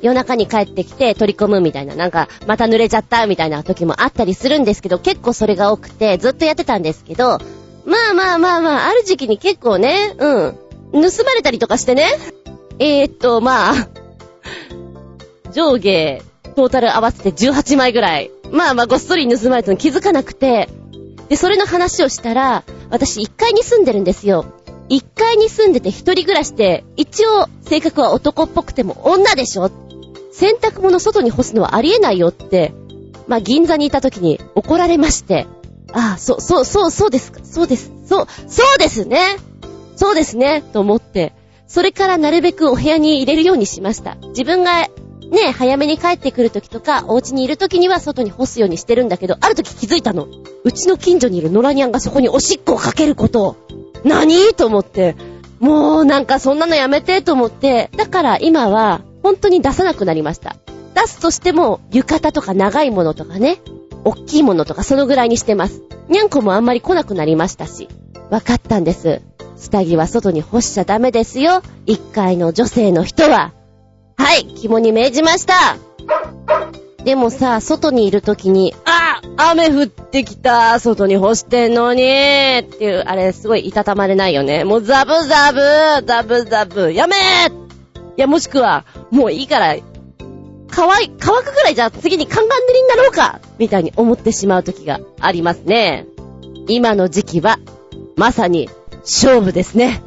[0.00, 7.38] 夜中に帰ってきて取り込むみたいな、なんか、また濡れちゃったみたいな時もあったりするんですけど、結構それが多くて、ずっとやってたんですけど、
[7.84, 10.58] まあまあまあまあ、ある時期に結構ね、うん、
[10.92, 12.06] 盗まれたりとかしてね。
[12.78, 13.88] えー、っと、まあ、
[15.56, 16.20] 上下、
[16.54, 18.30] トータル合わせて18枚ぐらい。
[18.52, 20.68] まあまあごっそり盗まれたの気づかなくて、
[21.30, 24.44] で、それの話をしたら、私1階に住んでるんですよ。
[24.90, 29.70] 1階に住んでて一人暮らしで、一応性格は男っぽくても女でしょ。
[30.30, 32.74] 洗濯物外に干すのはありえないよって、
[33.26, 35.46] まあ銀座にいた時に怒られまして、
[35.94, 39.38] ああ、そう、そう、そう、そうですか、そうです、そう、そうですね。
[39.96, 40.62] そうですね。
[40.74, 41.32] と思って、
[41.66, 44.16] それからなるべくお部屋に入れるようにしました。
[44.28, 44.85] 自分が
[45.30, 50.28] ね、早めに帰ってくる時とか、お家にいる時には外に干すようにしてるんだけど、ある時気づいたの。
[50.64, 53.56] うちの近所にいる野良ニャンがそこにおしっこをかけること。
[54.04, 54.54] 何？
[54.54, 55.16] と思って。
[55.58, 60.56] もうなんかそんなのやめてと思って、だから今は本当に出さなくなりました。
[60.94, 63.58] 出すとしても浴衣とか長いものとかね、
[64.04, 65.82] おっきいものとかそのぐらいにしてます。
[66.08, 67.88] にゃんこもあんまり来なくなりましたし。
[68.30, 69.22] わかったんです。
[69.56, 71.62] 下着は外に干しちゃダメですよ。
[71.86, 73.52] 一階の女性の人は。
[74.16, 75.76] はい、肝に銘じました。
[77.04, 82.04] でもさ、外にいるときに、あ雨降ってきた外に干してんのにっ
[82.64, 84.64] ていう、あれ、すごいいたたまれないよね。
[84.64, 89.76] もうザブザブザブザブやめーいや、もしくは、もういいから、
[90.68, 96.06] 乾い、乾くぐらいじゃ次にカンカン塗りになろうかみたいに思ってしまうときがありますね。
[96.68, 97.58] 今の時期は、
[98.16, 98.68] まさに、
[99.02, 100.02] 勝負ですね。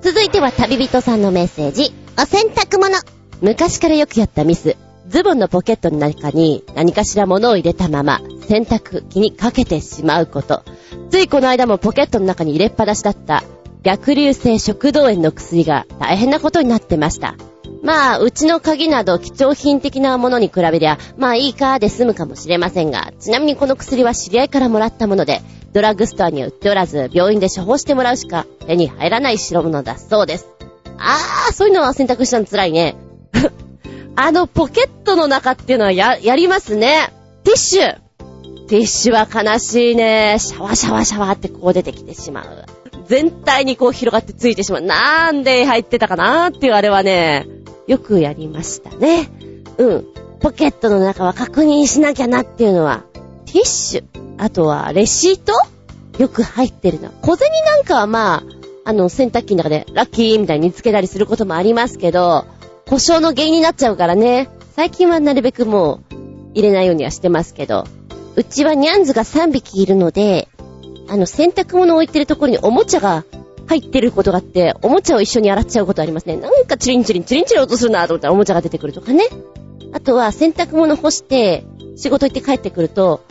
[0.00, 1.92] 続いては旅人さんのメッセージ。
[2.16, 3.17] お洗濯物。
[3.40, 4.76] 昔からよくやったミス。
[5.06, 10.64] ズボンのポケットの中に何かしら物を入れたまま洗濯機にかけてしまうこと。
[11.10, 13.42] ついこの間もポケットの中に入れっぱなしだった
[13.82, 17.36] 逆流性食道炎の薬が大変なことになってました。
[17.82, 30.48] まあ、うちの鍵など貴重品的なものに比べりゃ、まあいいかで済むかもしれませんが、ちなみにこの薬は知り合いからもらったもので、ドラッグストアに売っておらず、病院で処方してもらうしか手に入らない代物だそうです。
[30.98, 32.96] あー、そういうのは選択したの辛いね。
[34.16, 37.12] あのポケットの中っていうのはや、やりますね。
[37.44, 37.98] ティッシュ。
[38.66, 40.36] ティッシュは悲しいね。
[40.38, 42.66] シャワシャワシャワってこう出てきてしまう。
[43.06, 44.80] 全体にこう広がってついてしまう。
[44.82, 47.46] なんで入ってたかなっていうあれはね、
[47.86, 49.30] よくやりましたね。
[49.78, 50.06] うん。
[50.40, 53.04] ポケットの中は確認しなきゃなっていうのは、
[53.46, 54.04] ティッシュ。
[54.36, 55.52] あとは、レシート
[56.18, 57.10] よく入ってるの。
[57.22, 58.42] 小銭なんかはまあ、
[58.84, 62.44] あの、洗濯機の中でラッキーみたいに見つけたりすることもありますけど、
[62.88, 64.48] 故障の原因になっちゃうからね。
[64.74, 66.14] 最近はなるべくもう
[66.54, 67.84] 入れないようにはしてますけど。
[68.34, 70.48] うちはニャンズが3匹いるので、
[71.08, 73.24] あの洗濯物を置いてるところにおもちゃが
[73.66, 76.36] 入ってることがあって、おもちゃを一緒に洗っちゃうことありますね。
[76.36, 79.24] なんかチリンチリン、チリンチリン音するなと思ったらおもちゃが出てくるとかね。
[79.92, 81.64] あとは洗濯物干して、
[81.96, 83.22] 仕事行って帰ってくると、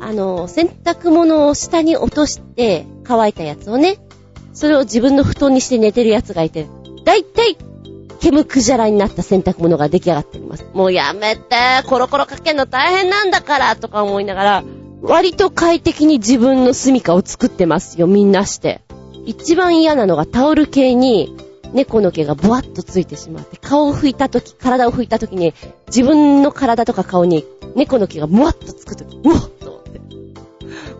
[0.00, 3.98] あの、洗濯物を下に落として、乾いたやつをね、
[4.54, 6.66] それを自分の布団にして寝てるやつがいて、
[7.04, 7.58] だいたい
[8.16, 10.64] 煙くじゃらになった洗濯物が出来上がっています。
[10.72, 11.42] もうやめて、
[11.86, 14.64] コロコロかけんの大変なんだから、とか思いながら、
[15.02, 18.80] 割と快適に自分の住処を作ってますよ、みんなして。
[19.26, 21.36] 一番嫌なのがタオル系に
[21.72, 25.52] 猫の毛がボワッとついてしまって、顔を拭いたとき、体を拭いたときに、
[25.88, 27.44] 自分の体とか顔に
[27.74, 30.00] 猫の毛がボワッとつくとき、うわっと思って。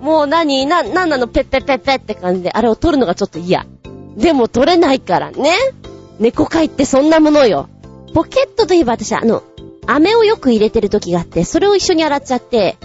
[0.00, 1.28] もう何な、なんなの？
[1.28, 3.64] ペッペッペッペッって感じで、あれを取るのがちょっと嫌。
[4.16, 5.52] でも取れないからね。
[6.18, 7.68] 猫飼いってそんなものよ。
[8.14, 9.42] ポケットといえば私あの、
[9.86, 12.76] 飴をよく入れてる時があって、それを一緒に洗っちゃって、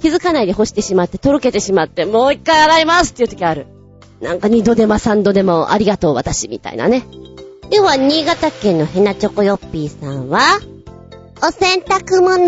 [0.00, 3.66] 気づかないで干してしまって、とろけてしまって、もう一回洗いますっていう時ある。
[4.20, 7.04] なんか二度でも三度でもありがとう私みたいなね。
[7.70, 10.40] では、新潟県のヘナチョコヨッピーさんは、
[11.42, 12.46] お洗濯物。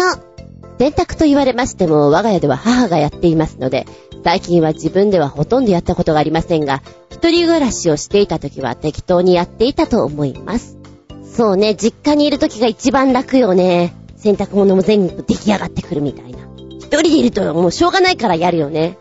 [0.78, 3.86] 洗濯と言われましても、我が家では母がやっていますので、
[4.23, 10.79] 最近は自分ではほとんどやったことがありませんが、一人暮らしをしていた時は適当にやっていたと思います。
[11.25, 13.95] そうね、実家にいる時が一番楽よね。
[14.16, 16.39] 洗濯物も全部出来上がってくるみたいな。
[16.79, 18.99] 一人でいるともうしょうがないからやるよね。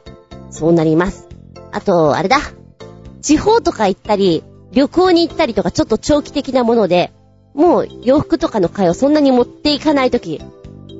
[0.50, 1.28] そうなります。
[1.72, 2.38] あと、あれだ。
[3.22, 7.12] 地方とか行ったり、旅行に行ったりとかちょっと長期的なもので、
[7.54, 10.40] もう洋服とかの替えをそんなに持っていかないとき、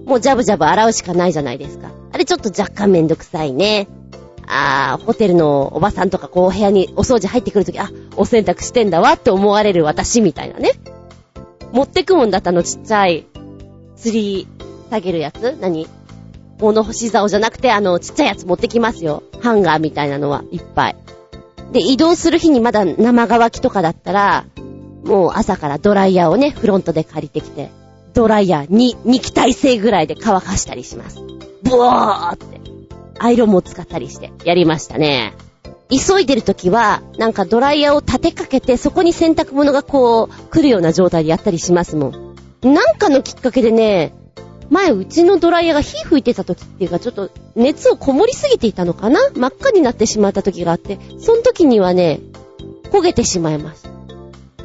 [0.06, 1.92] もうジャブジャブ洗うしかないじゃないですか。
[2.12, 3.88] あれちょっと若干めんどくさいね。
[4.52, 10.72] あー、ホテルのおばさんとかこう部屋にお掃除入ってくるとき、あ、お洗濯してんだわって思われる私みたいなね。
[11.72, 13.28] 持ってくもんだったのちっちゃい、
[13.96, 14.48] 釣り
[14.90, 15.56] 下げるやつ？
[15.62, 15.88] 何？
[16.58, 19.22] 物干し竿じゃなくてあのちっちゃいやつ持ってきますよ。
[19.42, 20.96] ハンガーみたいなのはいっぱい。
[21.72, 24.46] で、移動する日にまだ生乾きとかだったら、
[25.04, 27.70] もう朝からドライヤーをね、フロントで借りてきて、
[28.14, 31.20] ドライヤーに2気体制ぐらいで乾かしたりします。
[31.62, 32.59] ブワーって。
[33.20, 35.34] アイロンも使ったりしてやりましたね。
[35.90, 42.36] 急いでる時は、なんかドライヤーを立てかけて、そこに洗濯物がこう、来るような状態でやったりしますもん。
[42.62, 44.14] なんかのきっかけでね、
[44.70, 49.20] 前うちのドライヤーが火吹いてた時っていうかちょっと熱をこもりすぎていたのかな？
[49.34, 52.20] 真っ赤になってしまった時があって、その時にはね、
[52.92, 53.90] 焦げてしまいました。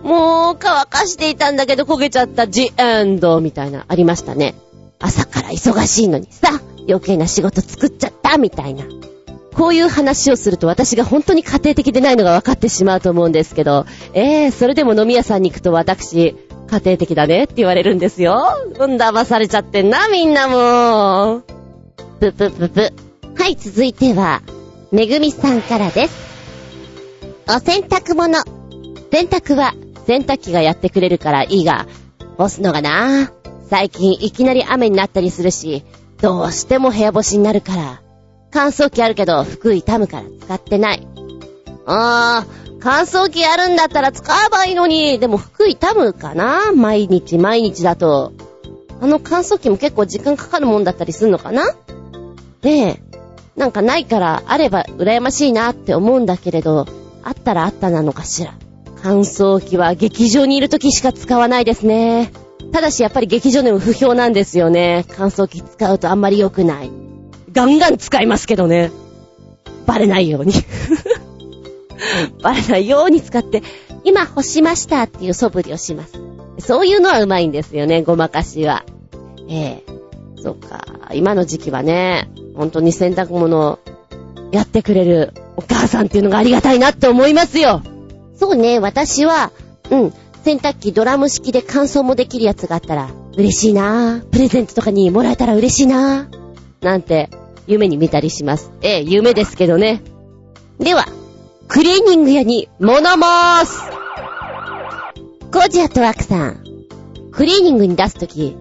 [0.00, 4.54] もう乾かしていたんだけど焦げちゃったジエンドみたいなありましたね。
[4.98, 8.84] 朝から忙しいのにさ、余計な仕事作っちゃったみたいな。
[9.54, 16.34] こういう話をすると私が本当に家庭的でないのが分かってしまうと思うんですけど、ええー、それでも飲み屋さんに行くと私、
[16.68, 18.48] 家庭的だねって言われるんですよ。
[18.78, 21.44] うん、騙されちゃってんな、みんなもう。
[22.20, 22.92] ぷぷぷぷ。
[23.36, 24.42] はい、続いては、
[24.90, 26.14] めぐみさんからです。
[27.46, 28.38] お洗濯物。
[29.10, 29.74] 洗濯は
[30.06, 31.86] 洗濯機がやってくれるからいいが、
[32.38, 33.30] 干すのがな。
[33.70, 35.84] 最近いきなり雨になったりするし、
[36.24, 38.00] どうしても部屋干しになるから。
[38.50, 41.06] 乾燥機あるけど服傷むから使ってない。
[41.84, 46.72] あー、乾燥機あるんだったら使えばいいのに、でも服痛むかな？
[46.72, 48.32] 毎日毎日だと。
[49.02, 51.74] あの乾燥機も結構時間かかるもんだったりすんのかな？
[52.62, 53.02] で、
[53.54, 56.86] なんかないからあれば羨ましいなって思うんだけれど、
[57.22, 58.54] あったらあったなのかしら。
[59.02, 62.32] 乾燥機は劇場にいる時しか使わないですね。
[62.72, 65.04] ただしやっぱり劇場でも不評なんですよね。
[65.08, 66.90] 乾燥機使うとあんまり良くない。
[67.52, 68.90] ガンガン使いますけどね。
[69.86, 70.52] バレないように
[72.42, 73.62] バレないように使って、
[74.04, 76.12] 今干しましたっていう素振りをします。
[76.58, 78.84] そういうのはうまいんですよね、ごまかしは。
[79.48, 80.84] ええー、そっか。
[81.12, 83.78] 今の時期はね、本当に洗濯物
[84.52, 87.82] やってくれるお母さんっていうのがありがたいなって思いますよ。
[88.38, 89.52] そうね、私は、
[89.90, 90.12] うん、
[90.44, 94.26] 洗濯機ドラム式で乾燥もできるやつがあったら嬉しいなぁ。
[94.26, 96.84] プレゼントとかにもらえたら嬉しいなぁ。
[96.84, 97.30] なんて、
[97.66, 98.70] 夢に見たりします。
[98.82, 100.02] ええ、夢ですけどね。
[100.78, 101.06] では、
[101.66, 103.80] クリーニング屋に物申す
[105.50, 106.62] コジアットワークさん。
[107.32, 108.54] クリーニングに出すとき、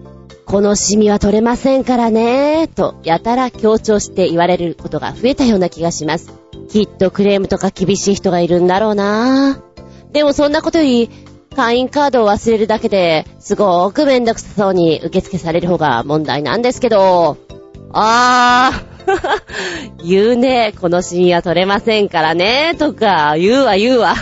[0.46, 6.32] このシミは取れませんからねと、やたら強調して言われることが増えたような気がします。
[6.70, 9.60] きっとクレームとか厳しい人がいるんだろうな
[10.12, 11.10] でもそんなことより、
[11.54, 17.36] 会員カードを忘れるだけで、すごくめんどくさそうに受付される方が問題なんですけど、
[17.92, 18.94] あー、
[20.04, 20.74] 言うね。
[20.80, 22.74] このシミは取れませんからね。
[22.78, 24.14] とか、言うわ言うわ。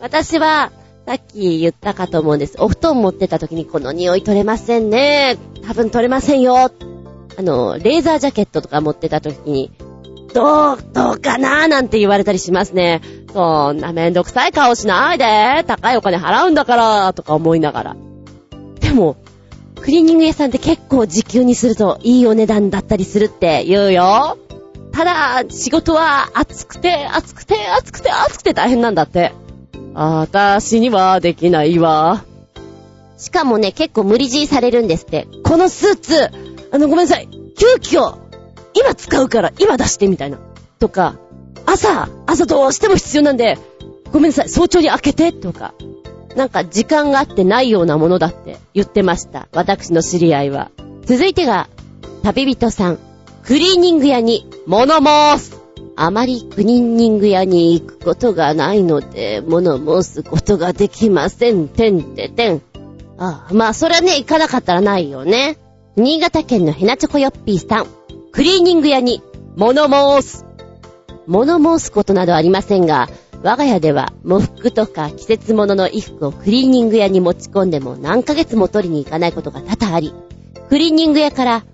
[0.00, 0.70] 私は、
[1.06, 2.56] さっき言ったかと思うんです。
[2.58, 5.38] お布団持ってた時にこの匂い取れませんね。
[5.66, 6.70] 多分取れませんよ。
[7.38, 9.70] あの、レーザージャケットとか持ってた時に、
[10.34, 13.00] どう、どうかなーなんて言われたりしますね。
[13.32, 15.64] そんなめんどくさい顔しないで。
[15.66, 17.96] 高いお金払うんだから、とか思いながら。
[18.80, 19.16] でも、
[19.80, 24.38] クリーニング屋さんって結構時給にするといいお値段だったりするって言うよ。
[24.92, 29.32] ただ、仕事は暑くて、暑くて、暑くて、暑くて大変なんだって。
[29.94, 32.24] あたしにはできないわ。
[33.16, 35.26] しかもね、結構無理強いされるんですって。
[35.44, 36.30] このスーツ、
[36.70, 37.28] あの、ごめんなさい。
[37.56, 38.16] 急遽、
[38.74, 40.38] 今使うから今出してみたいな。
[40.78, 41.16] とか、
[41.70, 43.58] 朝、朝どうしても必要なんで、
[44.10, 45.74] ごめんなさい、早朝に開けてとか、
[46.34, 49.48] なんか時間があってないようなものだって言ってました。
[49.52, 50.70] 私の知り合いは。
[51.04, 51.68] 続いてが、
[52.22, 52.98] 旅人さん。
[53.44, 55.58] クリーニング屋に物申す。
[55.96, 61.68] あまりクリーニング屋に行くことがないので、物申すことができません。
[61.68, 62.62] てんててん。
[63.18, 65.58] ああ、まあそれはね、行かなかったらないよね。
[65.96, 67.86] 新潟県のヘナチョコヨッピーさん。
[68.32, 69.22] クリーニング屋に
[69.56, 69.86] 物
[70.20, 70.47] 申す。
[71.28, 73.08] 物申すことなどありませんが、
[73.42, 80.14] 我が家では喪服とか季節物の衣服をクリーニング屋に持ち込んでも何ヶ月も取りに行かないことが多々あり、
[80.70, 81.64] クリーニング屋から、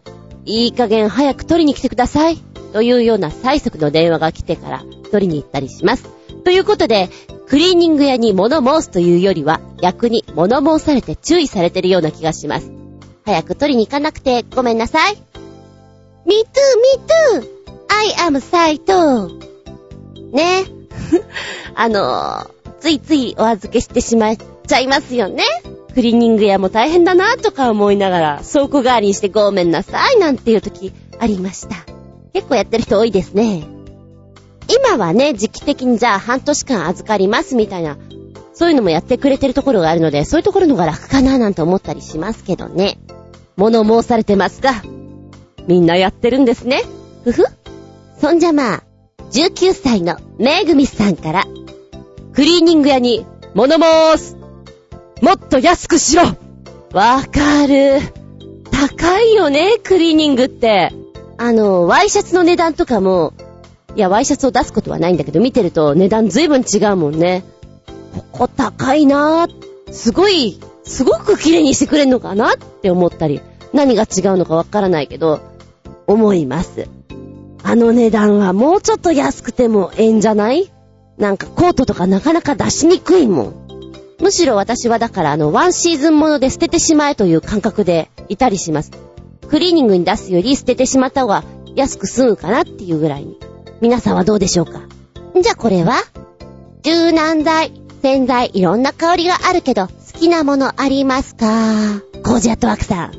[0.44, 2.36] いい加減早く取りに来てください、
[2.72, 6.08] というような催促の電話が来てから取りに行ったりします。
[6.42, 7.08] ということで、
[7.46, 12.72] クリーニング屋に物申すというよりは、逆に物申されて注意されてるような気がします。
[13.24, 15.14] 早く取りに行かなくてごめんなさい。
[16.26, 17.53] me too, me too,
[17.88, 19.38] I am 斎藤。
[20.32, 20.64] ね。
[21.74, 25.42] あのついついお預けしてしまっちゃいますよね。
[25.94, 31.76] クリーニング屋も大変だなとか思いながら、倉庫代わりにしてごめんなさいなんていう時ありました。
[32.32, 33.62] 結構やってる人多いですね。
[34.68, 37.96] 今はね、時期的にじゃあ半年間預かりますみたいな、
[38.54, 42.98] そういうのもやってくれてるところがあるので、そういうところのが楽かななんて思ったりしますけどね。
[43.56, 44.82] 物申されてますが、
[45.68, 46.82] みんなやってるんですね。
[47.22, 47.44] ふふ。
[48.24, 48.82] そんじゃまあ、
[49.32, 51.44] 19歳のめぐみさんから、
[52.32, 54.38] クリーニング屋に物申す
[55.20, 56.22] もっと安くしろ
[56.94, 58.00] わかる。
[58.70, 60.90] 高いよね、クリーニングって。
[61.36, 63.34] あの、ワイシャツの値段とかも、
[63.94, 67.44] いや、ワイシャツを出すことはないんだけど、見てると値段ずいぶん違うもんね。
[68.14, 69.92] ここ高いなぁ。
[69.92, 73.42] すごい、すごく綺麗にしてくれんのかなって思ったり、
[73.74, 75.40] 何が違うのかわからないけど、
[76.06, 76.88] 思います。
[77.66, 80.70] あの値段はもうちょっと安くてもええんじゃない？
[81.18, 83.54] なんかコートとかなかなか出しにくいもん。
[84.20, 88.92] むしろ私はだからあの、ワンシーズンもので捨ててしまえという感覚でいたりします。
[89.48, 91.42] クリーニングに出すより捨ててしまった方が
[91.74, 93.38] 安く済むかなっていうぐらいに。
[93.80, 94.82] 皆さんはどうでしょうか？
[95.40, 95.96] じゃあこれは？
[96.82, 101.46] 柔軟剤、洗剤、いろんな香りがあるけど、好きなものありますか？
[102.22, 103.12] コージアットワークさん。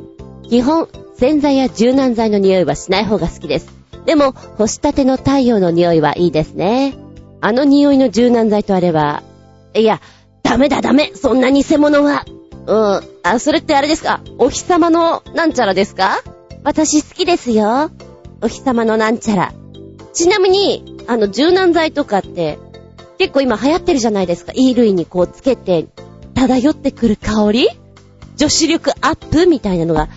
[0.48, 0.88] 基本、
[1.18, 3.75] 洗剤や柔軟剤の匂いはしない方が好きです。
[4.06, 6.96] でも、干したての太陽の匂いはいいですね。
[7.42, 9.24] あの匂いの柔軟剤とあれば、
[9.74, 10.02] いや、
[10.44, 12.26] ダメだダメそんな偽物は。
[12.68, 13.02] うん。
[13.24, 14.22] あ、それってあれですか？
[14.38, 16.22] お日様のなんちゃらですか？
[16.64, 17.92] 私好きですよ。
[18.42, 19.54] お日様のなんちゃら。
[20.14, 22.58] ちなみに、あの、柔軟剤とかって、
[23.18, 24.54] 結構今流行ってるじゃないですか。
[24.54, 25.88] 衣類にこうつけて、
[26.34, 27.70] 漂ってくる香り？
[28.38, 30.10] 女子力アップみたいなのが、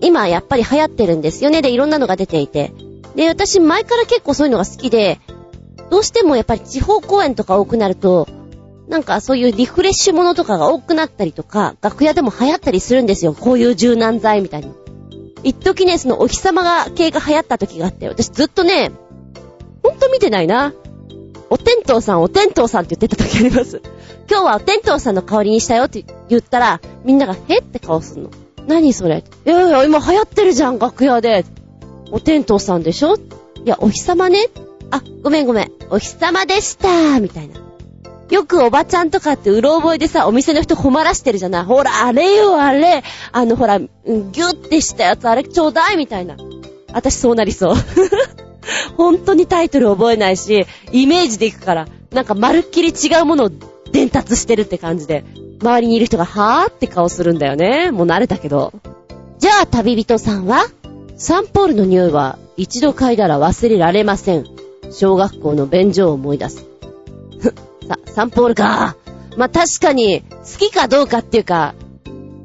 [0.00, 1.62] 今やっぱり流行ってるんですよね。
[1.62, 2.72] で、いろんなのが出ていて。
[3.14, 5.20] で、私前から結構そういうのが好きで、
[5.90, 8.26] どうしてもやっぱり地方公演とか多くなると、
[8.88, 13.34] なんかそういうリフレッシュものとかが多くなったりとか、楽屋でも流行ったりするんですよ。
[13.34, 14.72] こういう柔軟剤みたいに。
[15.42, 18.90] 一時ね、そのお日様が系が流行った時があって、私ずっとね、
[19.82, 20.72] ほんと見てないな。
[21.50, 23.80] お天道さん、お天道さんって言ってた時あります。
[24.28, 28.30] 今日はお天道さんの香りにしたよって言ったら、みんながへって顔すんの。
[28.66, 31.44] 何それいやいや、今流行ってるじゃん、楽屋で。
[32.10, 33.16] お天道さんでしょ？
[33.16, 33.18] い
[33.64, 34.38] や、お日様ね。
[34.90, 35.72] あ、ごめんごめん。
[35.90, 37.20] お日様でした。
[37.20, 37.54] みたいな。
[38.30, 41.64] よくおばちゃんとかってうろ覚えでさ、お店の人困らしてるじゃない？
[41.64, 43.02] ほら、あれよ、あれ。
[43.32, 46.36] あの、ほら、ギュッてしたやつ、あれちょうだいみたいな。
[46.92, 47.74] 私そうなりそう。
[48.96, 53.50] 本当にタイトル覚えないし、イメージでいくから、なんかまるっきり違うものを
[53.92, 55.24] 伝達してるって感じで、
[55.60, 57.90] 周りにいる人がはーって顔するんだよね。
[57.90, 58.72] もう慣れたけど。
[59.38, 60.64] じゃあ、旅人さんは？
[61.16, 64.46] サンポールの匂いは一度嗅いだら忘れられません。
[64.90, 66.66] 小学校の便所を思い出す。
[67.88, 68.96] さ、サンポールか。
[69.36, 71.74] まあ、確かに、好きかどうかっていうか、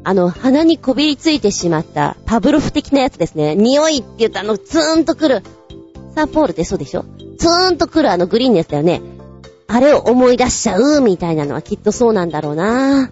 [0.04, 3.56] あの、鼻にこびりついてしまったパブロフ的なやつですね。
[3.56, 5.44] 匂いって言うとあの、ツーンとくる。
[6.16, 7.06] サンポールってそうでしょ？
[7.38, 9.02] ツーンとくるあのグリーンのやつだよね。
[9.68, 13.12] あれを思い出しちゃうみたいなのはきっとそうなんだろうな。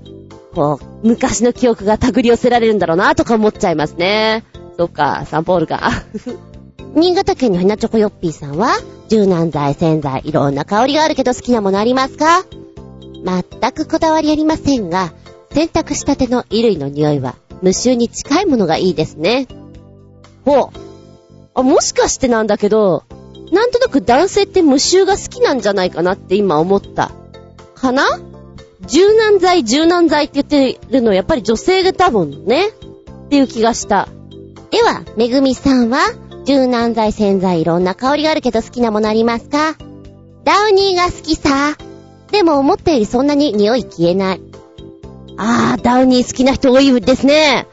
[0.55, 4.43] こう、昔の記憶が手繰り寄せられるんだろうなとか思っちゃいますね。
[4.77, 5.91] そっか、サンポールか。
[6.95, 8.69] 新潟県のひなチョコヨッピーさんは、
[9.09, 12.45] 柔軟剤、洗剤、いろんな香りがあるけど好きなものありますか？
[13.23, 15.13] 全くこだわりありませんが、
[15.51, 19.47] 洗濯したての衣類の匂いは、無臭に近いものがいいですね。
[20.45, 20.67] ほう。
[21.55, 23.03] あ、もしかしてなんだけど、
[23.51, 27.11] なんとなく男性って無臭が好きなんじゃないかなって今思った。
[27.75, 28.03] かな？
[28.85, 32.67] 柔軟剤、柔軟剤って言ってるのやっぱり女性が多分ね。
[32.67, 34.07] っていう気がした。
[34.71, 35.99] では、めぐみさんは
[36.45, 39.75] 柔軟剤、洗剤、いろんな香りがあるけど好きなものありますか？
[40.43, 41.75] ダウニーが好きさ。
[42.31, 44.41] でも思ったよりそんなに匂い消えない。
[45.37, 47.67] あー、ダウニー好きな人多いですね。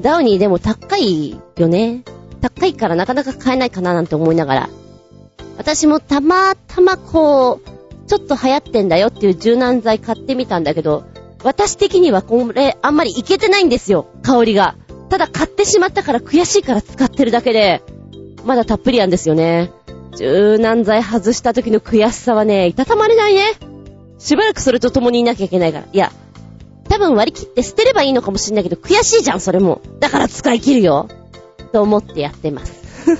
[0.00, 2.02] ダウニーでも高いよね。
[2.40, 4.68] 高いからなかなか買えないかななんて思いながら。
[5.58, 11.04] 私もたまたまこう、ちょっと流行ってんだよっていう柔軟剤買ってみたんだけど、
[11.44, 14.76] 私的にはこれあんまりいけてないんですよ、香りが。
[15.12, 17.82] ただ買ってしまったから悔しいから使ってるだけで、
[18.46, 19.70] まだたっぷりなんですよね。
[20.16, 23.42] 柔軟剤外した時の悔しさはね、いたたまれないね。
[24.18, 25.86] しばらくそれと共にいなきゃいけないから。
[25.92, 26.12] いや、
[26.88, 29.82] 多分割り切って捨てればいいのかもしんないけど、悔しいじゃん、それも。
[30.00, 31.08] だから使い切るよ。
[31.72, 32.72] と思ってやってます。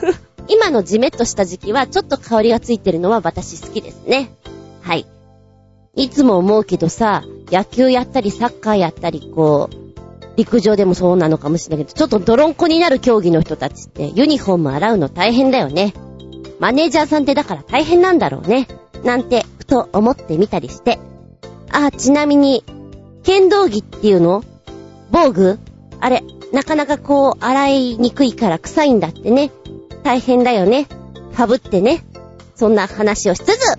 [0.48, 4.32] 今のジメッとした時期は、ちょっと香りがついてるのは私好きですね。
[4.80, 5.04] はい。
[5.94, 9.81] いつも思うけどさ、野球やったりサッカーやったり、こう、
[10.36, 15.94] 陸上でもそうなのかもしれないけど、ちょっと泥んこになる競技の人たちってユニフォーム洗うの大変だよね。
[16.58, 18.68] マネージャーさんってだから大変なんだろうね。
[19.04, 20.98] なんて、ふと思ってみたりして。
[21.70, 22.64] あ、ちなみに、
[23.24, 24.44] 剣道着っていうの？
[25.10, 25.58] 防具？
[26.00, 26.22] あれ、
[26.52, 29.50] なかなかこう、洗いにくいから臭いんだってね。
[30.02, 30.86] 大変だよね。
[31.32, 32.04] ファブってね。
[32.54, 33.78] そんな話をしつつ、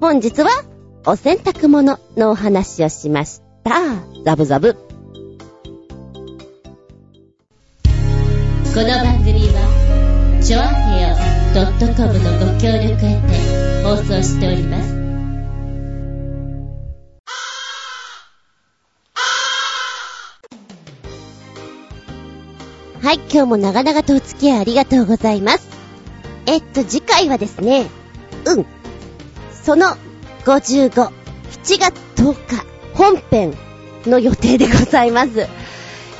[0.00, 0.50] 本日は、
[1.06, 3.72] お洗濯物のお話をしました。
[4.24, 4.87] ザブザブ。
[8.74, 11.16] この番組は、ちょあへよ
[11.96, 14.94] .com のご協力へて放送しております。
[23.02, 25.66] はい、今日も長々とお付き合いありがとうございます。
[26.46, 27.86] えっと、次回はですね、
[28.44, 28.66] うん。
[29.64, 29.96] その
[30.44, 31.10] 55、7
[31.80, 33.54] 月10日、本編
[34.06, 35.46] の予定でございます。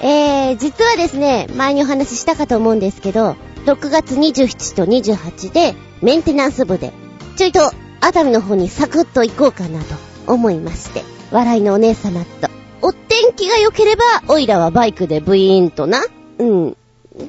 [0.01, 3.37] えー、実はですね、前にお話ししたかと思うんですけど、
[3.67, 6.93] 6月27と28で、メンテナンス部で、
[7.37, 9.95] ちょいと、熱海の方にサクッと行こうかなと
[10.33, 12.49] 思いまして、笑いのお姉様と、
[12.81, 16.05] お天気が良ければ、おいらはバイクでブイーンとな、
[16.39, 16.77] うん。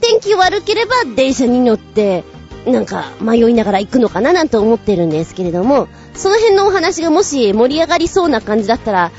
[0.02, 2.24] 天気悪ければ電車に乗って、
[2.68, 9.12] なんか迷いながら行くのかななんて思ってるんですけれども、その辺のお話がもし盛り上がりそうな感じだったら、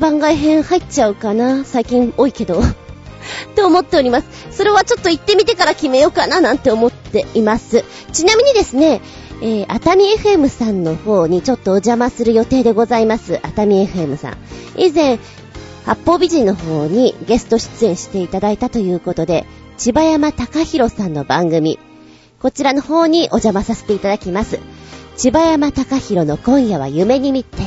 [0.00, 2.62] 番外編入っちゃうかな最近多いけど。
[3.56, 4.26] と思っております。
[4.50, 7.84] それはちょっと行ってみてから決めようかななんて思っています。
[8.12, 9.00] ちなみにですね、
[9.40, 13.40] えー、熱海 FM さんの方にちょっとお邪魔する予定でございます。
[13.42, 14.36] 熱海 FM さん。
[14.76, 15.18] 以前、
[15.84, 21.78] 八方美人の方にゲスト出演していただいたということで、千葉山隆弘さんの番組、
[22.40, 24.60] こちらの方にお邪魔させていただきます。
[25.16, 27.62] 千葉山隆弘の今夜は夢に見て、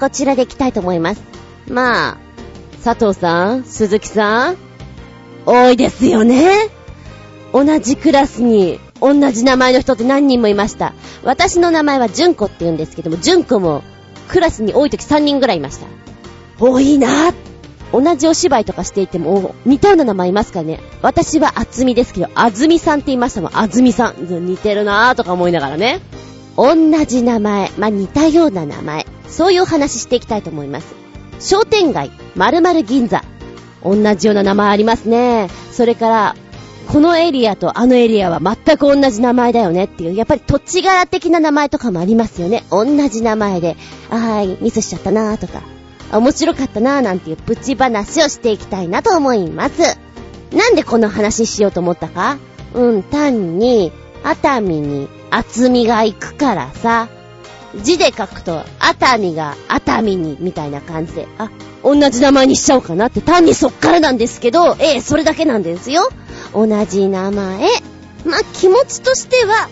[0.00, 1.22] こちらでいきたいと思います。
[1.68, 2.16] まあ、
[2.82, 4.56] 佐藤さん、鈴木さん、
[5.44, 6.81] 多いですよね。
[7.52, 10.94] 同じクラスに同じ名前の人って何人もいました。
[11.22, 13.82] 私の名前は純子って言うんですけども、純子も
[14.28, 15.86] クラスに多い時3人ぐらいいました。
[16.58, 17.32] 多いな
[17.92, 20.80] 同じお芝居とかしていても、似たような名前いますかね。
[21.02, 23.50] 私はあつみですけど、あずみさんって言いましたもん。
[23.54, 24.46] あずみさん。
[24.46, 26.00] 似てるなぁとか思いながらね。
[26.56, 26.74] 同
[27.04, 30.94] じ名前、まあ、似たような名前、そういうお話していきたいと思います。
[31.40, 33.22] 商店街、〇〇銀座。
[33.84, 35.48] 同じような名前ありますね。
[35.72, 36.36] それから、
[36.92, 42.64] このエリアとあのエリアは全く同じ名前だよねっていう、やっぱり土地柄的な名前とかもありますよね。
[42.70, 43.78] 同じ名前で、
[44.10, 45.62] あーい、ミスしちゃったなーとか、
[46.12, 49.96] 面白かったなーなんていうプチ話をしていきたいなと思います。
[50.54, 52.36] なんでこの話しようと思ったか？
[52.74, 53.90] うん、単に、
[54.22, 57.08] 熱海に厚みが行くからさ、
[57.80, 61.50] 字で書くと、熱海が熱海に、みたいな感じで、あ、
[61.82, 66.02] 同じ名前にしちゃおうかなって、単にそっからなんですけど、ええそれだけなんですよ。
[66.54, 67.68] 同じ名前。
[68.24, 69.68] まあ、気持ちとしては、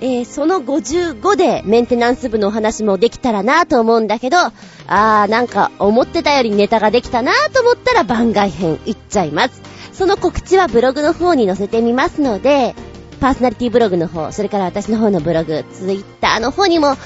[0.00, 9.62] えー、その55でメンテナンス部のお話もできたらなと思うんだけど、あー、なんか思ってたよりネタができたなと思ったら番外編いっちゃいます。
[9.92, 12.74] その告知はブログの方に載せてみますので、
[13.20, 16.96] パーソナリティブログの方、それから私の方のブログ、ツイッターの方にも、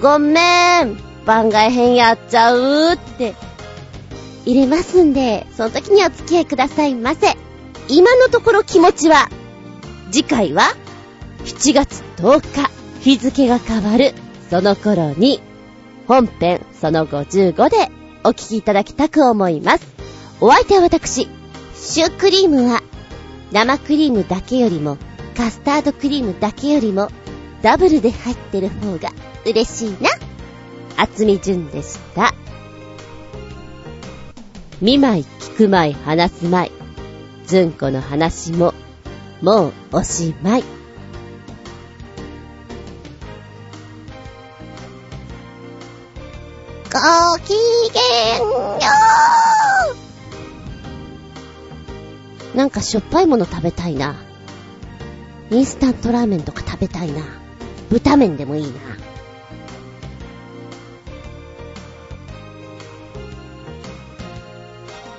[0.00, 3.34] ごめん、番外編やっちゃうって
[4.44, 7.36] 入れますんで、その時にお付き合いくださいませ。
[7.88, 9.28] 今のところ気持ちは、
[10.10, 10.74] 次回は、
[11.44, 12.70] 7月10日、
[13.00, 14.14] 日付が変わる、
[14.48, 15.40] その頃に、
[16.08, 17.90] 本編その55で
[18.24, 19.86] お聞きいただきたく思います。
[20.40, 21.28] お相手は私、
[21.74, 22.82] シュークリームは、
[23.52, 24.96] 生クリームだけよりも、
[25.36, 27.10] カスタードクリームだけよりも、
[27.62, 29.10] ダブルで入ってる方が
[29.44, 30.10] 嬉しいな。
[30.96, 32.34] 厚み純でした。
[34.80, 36.83] 見舞い、聞く舞い、話す舞い。
[37.46, 38.72] ずんこの話も、
[39.42, 40.64] もうおしまい。
[46.90, 47.48] ごき
[47.92, 48.00] げ
[48.38, 48.78] んよ
[52.54, 54.14] うなんかしょっぱいもの食べたいな。
[55.50, 57.20] インスタントラーメンとか食べたいな。
[57.90, 58.70] 豚麺でもいいな。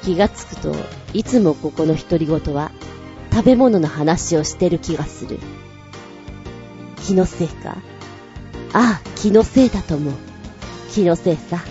[0.02, 0.74] 気がつくと、
[1.16, 2.72] いつもここの独り言は、
[3.32, 5.40] 食べ物の話をしてる気がする。
[7.06, 7.78] 気のせいか？
[8.74, 10.14] ああ、気のせいだと思う。
[10.92, 11.64] 気のせいさ。